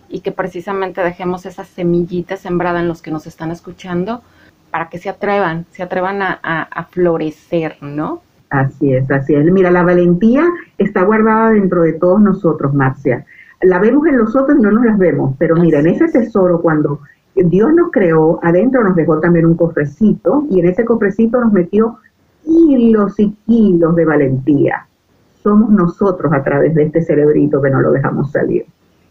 y 0.08 0.20
que 0.20 0.32
precisamente 0.32 1.02
dejemos 1.02 1.44
esas 1.44 1.68
semillitas 1.68 2.40
sembradas 2.40 2.80
en 2.80 2.88
los 2.88 3.02
que 3.02 3.10
nos 3.10 3.26
están 3.26 3.50
escuchando 3.50 4.22
para 4.70 4.88
que 4.88 4.98
se 4.98 5.08
atrevan, 5.08 5.66
se 5.70 5.82
atrevan 5.82 6.22
a, 6.22 6.88
florecer, 6.90 7.76
¿no? 7.80 8.22
Así 8.50 8.92
es, 8.92 9.10
así 9.10 9.34
es. 9.34 9.44
Mira, 9.52 9.70
la 9.70 9.82
valentía 9.82 10.44
está 10.78 11.04
guardada 11.04 11.50
dentro 11.50 11.82
de 11.82 11.92
todos 11.94 12.20
nosotros, 12.20 12.74
Marcia. 12.74 13.24
La 13.62 13.78
vemos 13.78 14.06
en 14.06 14.18
los 14.18 14.34
otros 14.34 14.58
y 14.58 14.62
no 14.62 14.72
nos 14.72 14.84
las 14.84 14.98
vemos, 14.98 15.34
pero 15.38 15.54
mira, 15.56 15.80
en 15.80 15.88
ese 15.88 16.08
tesoro 16.08 16.60
cuando 16.60 17.00
Dios 17.34 17.72
nos 17.74 17.90
creó, 17.90 18.40
adentro 18.42 18.82
nos 18.82 18.96
dejó 18.96 19.20
también 19.20 19.46
un 19.46 19.56
cofrecito 19.56 20.44
y 20.50 20.60
en 20.60 20.66
ese 20.66 20.84
cofrecito 20.84 21.40
nos 21.40 21.52
metió 21.52 21.98
kilos 22.44 23.18
y 23.20 23.32
kilos 23.46 23.94
de 23.94 24.04
valentía. 24.04 24.86
Somos 25.42 25.70
nosotros 25.70 26.32
a 26.32 26.42
través 26.42 26.74
de 26.74 26.84
este 26.84 27.02
cerebrito 27.02 27.62
que 27.62 27.70
no 27.70 27.80
lo 27.80 27.92
dejamos 27.92 28.32
salir 28.32 28.66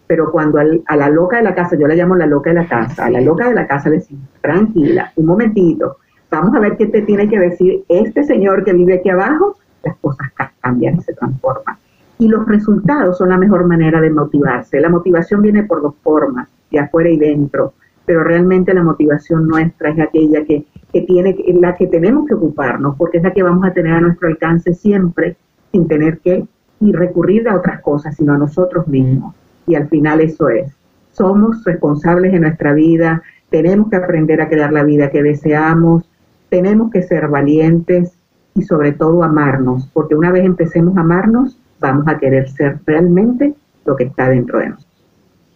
pero 0.10 0.32
cuando 0.32 0.58
a 0.58 0.96
la 0.96 1.08
loca 1.08 1.38
de 1.38 1.44
la 1.44 1.54
casa, 1.54 1.78
yo 1.78 1.86
la 1.86 1.94
llamo 1.94 2.16
la 2.16 2.26
loca 2.26 2.50
de 2.50 2.56
la 2.56 2.68
casa, 2.68 3.06
a 3.06 3.12
la 3.12 3.22
loca 3.22 3.48
de 3.48 3.54
la 3.54 3.68
casa 3.68 3.92
le 3.92 3.98
decimos, 3.98 4.28
tranquila, 4.42 5.12
un 5.16 5.28
momentito, 5.28 5.98
vamos 6.32 6.56
a 6.56 6.60
ver 6.60 6.78
qué 6.78 6.88
te 6.88 7.04
tiene 7.04 7.30
que 7.30 7.38
decir 7.38 7.84
este 7.88 8.24
señor 8.24 8.64
que 8.64 8.74
vive 8.74 8.96
aquí 8.96 9.10
abajo, 9.10 9.58
las 9.84 9.96
cosas 9.98 10.32
cambian 10.62 10.98
y 10.98 11.02
se 11.02 11.14
transforman. 11.14 11.78
Y 12.18 12.28
los 12.28 12.44
resultados 12.48 13.20
son 13.20 13.30
la 13.30 13.38
mejor 13.38 13.68
manera 13.68 14.02
de 14.02 14.10
motivarse. 14.10 14.80
La 14.80 14.90
motivación 14.90 15.44
viene 15.44 15.62
por 15.62 15.84
dos 15.84 15.94
formas, 16.02 16.48
de 16.72 16.80
afuera 16.80 17.12
y 17.12 17.20
dentro, 17.20 17.74
pero 18.04 18.24
realmente 18.24 18.74
la 18.74 18.82
motivación 18.82 19.48
nuestra 19.48 19.92
es 19.92 20.00
aquella 20.00 20.44
que, 20.44 20.66
que 20.92 21.02
tiene, 21.02 21.38
la 21.60 21.76
que 21.76 21.86
tenemos 21.86 22.28
que 22.28 22.34
ocuparnos, 22.34 22.96
porque 22.96 23.20
es 23.20 23.24
la 23.24 23.32
que 23.32 23.44
vamos 23.44 23.64
a 23.64 23.74
tener 23.74 23.94
a 23.94 24.02
nuestro 24.02 24.28
alcance 24.28 24.74
siempre, 24.74 25.36
sin 25.72 25.88
tener 25.88 26.18
que 26.18 26.48
y 26.80 26.94
recurrir 26.94 27.48
a 27.48 27.56
otras 27.56 27.80
cosas, 27.82 28.16
sino 28.16 28.34
a 28.34 28.40
nosotros 28.40 28.88
mismos 28.88 29.36
y 29.70 29.76
al 29.76 29.88
final 29.88 30.20
eso 30.20 30.50
es. 30.50 30.74
Somos 31.12 31.64
responsables 31.64 32.32
de 32.32 32.40
nuestra 32.40 32.74
vida, 32.74 33.22
tenemos 33.50 33.90
que 33.90 33.98
aprender 33.98 34.42
a 34.42 34.50
crear 34.50 34.74
la 34.74 34.84
vida 34.84 35.12
que 35.12 35.22
deseamos, 35.22 36.10
tenemos 36.50 36.92
que 36.92 37.04
ser 37.04 37.28
valientes 37.28 38.14
y 38.56 38.64
sobre 38.64 38.94
todo 38.94 39.24
amarnos, 39.24 39.88
porque 39.94 40.16
una 40.16 40.32
vez 40.32 40.44
empecemos 40.44 40.98
a 40.98 41.02
amarnos, 41.02 41.58
vamos 41.80 42.08
a 42.08 42.18
querer 42.18 42.50
ser 42.50 42.80
realmente 42.86 43.54
lo 43.86 43.96
que 43.96 44.06
está 44.06 44.30
dentro 44.30 44.60
de 44.60 44.70
nosotros. 44.70 44.90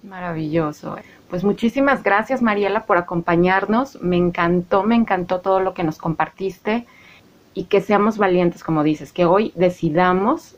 Maravilloso. 0.03 0.97
Pues 1.29 1.43
muchísimas 1.43 2.03
gracias 2.03 2.43
Mariela 2.43 2.85
por 2.85 2.97
acompañarnos. 2.97 3.99
Me 4.01 4.17
encantó, 4.17 4.83
me 4.83 4.95
encantó 4.95 5.39
todo 5.39 5.59
lo 5.59 5.73
que 5.73 5.83
nos 5.83 5.97
compartiste 5.97 6.85
y 7.55 7.65
que 7.65 7.81
seamos 7.81 8.19
valientes, 8.19 8.63
como 8.63 8.83
dices, 8.83 9.11
que 9.11 9.25
hoy 9.25 9.51
decidamos, 9.55 10.55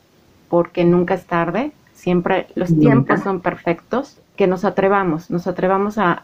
porque 0.50 0.84
nunca 0.84 1.14
es 1.14 1.26
tarde, 1.26 1.72
siempre 1.96 2.48
los 2.54 2.78
tiempos 2.78 3.22
son 3.22 3.40
perfectos, 3.42 4.22
que 4.36 4.46
nos 4.46 4.64
atrevamos, 4.66 5.32
nos 5.32 5.48
atrevamos 5.48 5.98
a, 5.98 6.24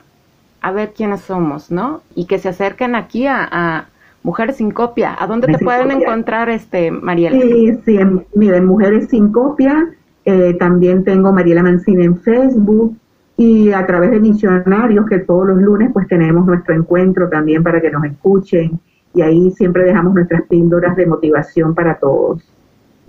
a 0.61 0.71
ver 0.71 0.93
quiénes 0.93 1.21
somos, 1.21 1.71
¿no? 1.71 2.01
Y 2.13 2.25
que 2.25 2.37
se 2.37 2.49
acerquen 2.49 2.95
aquí 2.95 3.25
a, 3.27 3.87
Mujeres 4.23 4.57
sin 4.57 4.69
Copia. 4.69 5.17
¿A 5.19 5.25
dónde 5.25 5.47
te 5.47 5.57
pueden 5.57 5.89
encontrar, 5.89 6.47
este, 6.47 6.91
Mariela? 6.91 7.41
Sí, 7.41 7.73
sí, 7.83 7.97
miren, 8.35 8.65
Mujeres 8.65 9.09
sin 9.09 9.31
Copia. 9.31 9.89
Eh, 10.25 10.55
también 10.59 11.03
tengo 11.03 11.33
Mariela 11.33 11.63
Mancini 11.63 12.05
en 12.05 12.17
Facebook 12.19 12.95
y 13.35 13.71
a 13.71 13.83
través 13.87 14.11
de 14.11 14.19
Misionarios, 14.19 15.07
que 15.07 15.17
todos 15.17 15.47
los 15.47 15.57
lunes 15.57 15.89
pues 15.91 16.07
tenemos 16.07 16.45
nuestro 16.45 16.75
encuentro 16.75 17.27
también 17.29 17.63
para 17.63 17.81
que 17.81 17.89
nos 17.89 18.05
escuchen 18.05 18.79
y 19.15 19.21
ahí 19.23 19.49
siempre 19.51 19.83
dejamos 19.83 20.13
nuestras 20.13 20.43
píldoras 20.43 20.95
de 20.95 21.07
motivación 21.07 21.73
para 21.73 21.95
todos. 21.95 22.43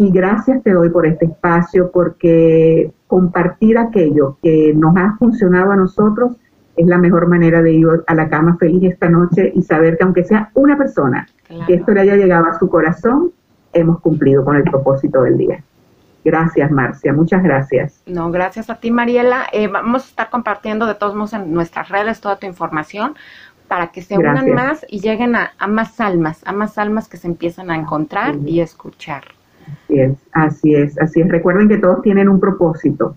Y 0.03 0.11
gracias 0.11 0.65
te 0.65 0.73
doy 0.73 0.91
por 0.91 1.07
este 1.07 1.27
espacio 1.27 1.93
porque 1.93 2.91
compartir 3.07 3.79
aquello 3.79 4.37
que 4.43 4.73
nos 4.75 4.97
ha 4.97 5.15
funcionado 5.17 5.71
a 5.71 5.77
nosotros 5.77 6.33
es 6.77 6.87
la 6.89 6.99
mejor 6.99 7.29
manera 7.29 7.63
de 7.63 7.73
ir 7.75 7.87
a 8.09 8.15
la 8.15 8.29
cama 8.29 8.57
feliz 8.59 8.83
esta 8.83 9.09
noche 9.09 9.53
y 9.55 9.63
saber 9.63 9.97
que 9.97 10.03
aunque 10.03 10.25
sea 10.25 10.51
una 10.55 10.77
persona, 10.77 11.29
que 11.69 11.75
esto 11.75 11.93
le 11.93 12.01
haya 12.01 12.17
llegado 12.17 12.47
a 12.47 12.59
su 12.59 12.69
corazón, 12.69 13.31
hemos 13.73 14.01
cumplido 14.01 14.45
con 14.45 14.57
el 14.57 14.65
propósito 14.65 15.23
del 15.23 15.39
día. 15.39 15.63
Gracias, 16.25 16.69
Marcia. 16.73 17.13
Muchas 17.13 17.41
gracias. 17.45 18.03
No, 18.05 18.33
gracias 18.33 18.71
a 18.71 18.81
ti, 18.81 18.91
Mariela. 18.91 19.47
Eh, 19.53 19.69
vamos 19.69 20.03
a 20.03 20.09
estar 20.09 20.31
compartiendo 20.31 20.87
de 20.87 20.97
todos 20.97 21.15
modos 21.15 21.35
en 21.35 21.55
nuestras 21.55 21.91
redes 21.91 22.21
toda 22.21 22.41
tu 22.41 22.47
información 22.49 23.15
para 23.69 23.93
que 23.93 24.03
se 24.03 24.19
unan 24.19 24.51
más 24.51 24.85
y 24.89 24.99
lleguen 24.99 25.37
a, 25.37 25.53
más 25.69 26.01
almas, 26.01 26.43
a 26.45 26.53
más 26.53 26.77
almas 26.77 27.07
que 27.07 27.19
se 27.19 27.29
empiezan 27.29 27.71
a 27.71 27.77
encontrar 27.77 28.35
y 28.45 28.59
escuchar. 28.59 29.23
Así 29.73 30.01
es, 30.01 30.13
así 30.33 30.75
es, 30.75 31.01
así 31.01 31.21
es. 31.21 31.29
Recuerden 31.29 31.69
que 31.69 31.79
todos 31.79 32.03
tienen 32.03 32.29
un 32.29 32.41
propósito 32.41 33.17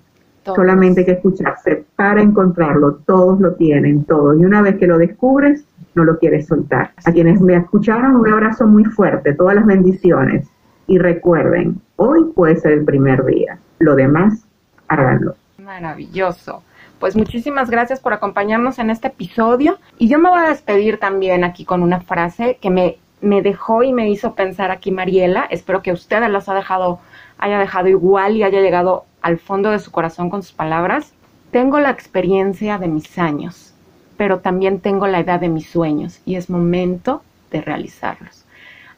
Solamente 0.54 1.00
hay 1.00 1.06
que 1.06 1.12
escucharse 1.14 1.86
para 1.96 2.22
encontrarlo. 2.22 3.00
Todos 3.06 3.40
lo 3.40 3.56
tienen, 3.56 4.04
todos. 4.04 4.40
Y 4.40 4.46
una 4.46 4.62
vez 4.62 4.78
que 4.78 4.86
lo 4.86 4.98
descubres, 4.98 5.66
no 5.96 6.04
lo 6.04 6.20
quieres 6.20 6.46
soltar. 6.48 6.92
A 7.04 7.12
quienes 7.12 7.42
me 7.42 7.56
escucharon, 7.56 8.16
un 8.16 8.32
abrazo 8.32 8.68
muy 8.68 8.86
fuerte, 8.86 9.34
todas 9.34 9.56
las 9.56 9.66
bendiciones. 9.66 10.48
Y 10.88 11.00
recuerden, 11.00 11.82
hoy 11.96 12.32
puede 12.36 12.58
ser 12.58 12.74
el 12.74 12.86
primer 12.86 13.26
día. 13.26 13.58
Lo 13.80 13.96
demás, 13.96 14.46
háganlo. 14.88 15.36
Maravilloso. 15.58 16.62
Pues 17.00 17.16
muchísimas 17.16 17.72
gracias 17.72 18.00
por 18.00 18.14
acompañarnos 18.14 18.78
en 18.78 18.92
este 18.92 19.08
episodio. 19.08 19.80
Y 19.98 20.10
yo 20.10 20.20
me 20.20 20.30
voy 20.30 20.40
a 20.40 20.50
despedir 20.50 21.00
también 21.00 21.44
aquí 21.44 21.66
con 21.66 21.82
una 21.82 22.02
frase 22.02 22.60
que 22.62 22.70
me, 22.70 23.00
me 23.22 23.42
dejó 23.42 23.84
y 23.84 23.94
me 23.94 24.10
hizo 24.10 24.36
pensar 24.36 24.72
aquí 24.72 24.92
Mariela. 24.92 25.48
Espero 25.50 25.82
que 25.82 25.92
ustedes 25.92 26.30
las 26.30 26.50
ha 26.50 26.54
dejado, 26.54 27.00
haya 27.38 27.60
dejado 27.60 27.88
igual 27.88 28.36
y 28.36 28.44
haya 28.44 28.62
llegado 28.62 29.06
al 29.22 29.40
fondo 29.40 29.72
de 29.72 29.80
su 29.80 29.92
corazón 29.92 30.30
con 30.30 30.44
sus 30.44 30.52
palabras, 30.52 31.14
tengo 31.50 31.80
la 31.80 31.90
experiencia 31.90 32.78
de 32.78 32.88
mis 32.88 33.18
años, 33.18 33.74
pero 34.18 34.40
también 34.40 34.80
tengo 34.82 35.08
la 35.08 35.20
edad 35.20 35.40
de 35.40 35.50
mis 35.50 35.68
sueños 35.68 36.22
y 36.26 36.36
es 36.36 36.50
momento 36.50 37.24
de 37.50 37.62
realizarlos. 37.62 38.46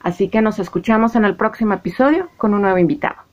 Así 0.01 0.27
que 0.27 0.41
nos 0.41 0.59
escuchamos 0.59 1.15
en 1.15 1.23
el 1.23 1.35
próximo 1.35 1.73
episodio 1.73 2.29
con 2.37 2.53
un 2.53 2.63
nuevo 2.63 2.77
invitado. 2.77 3.26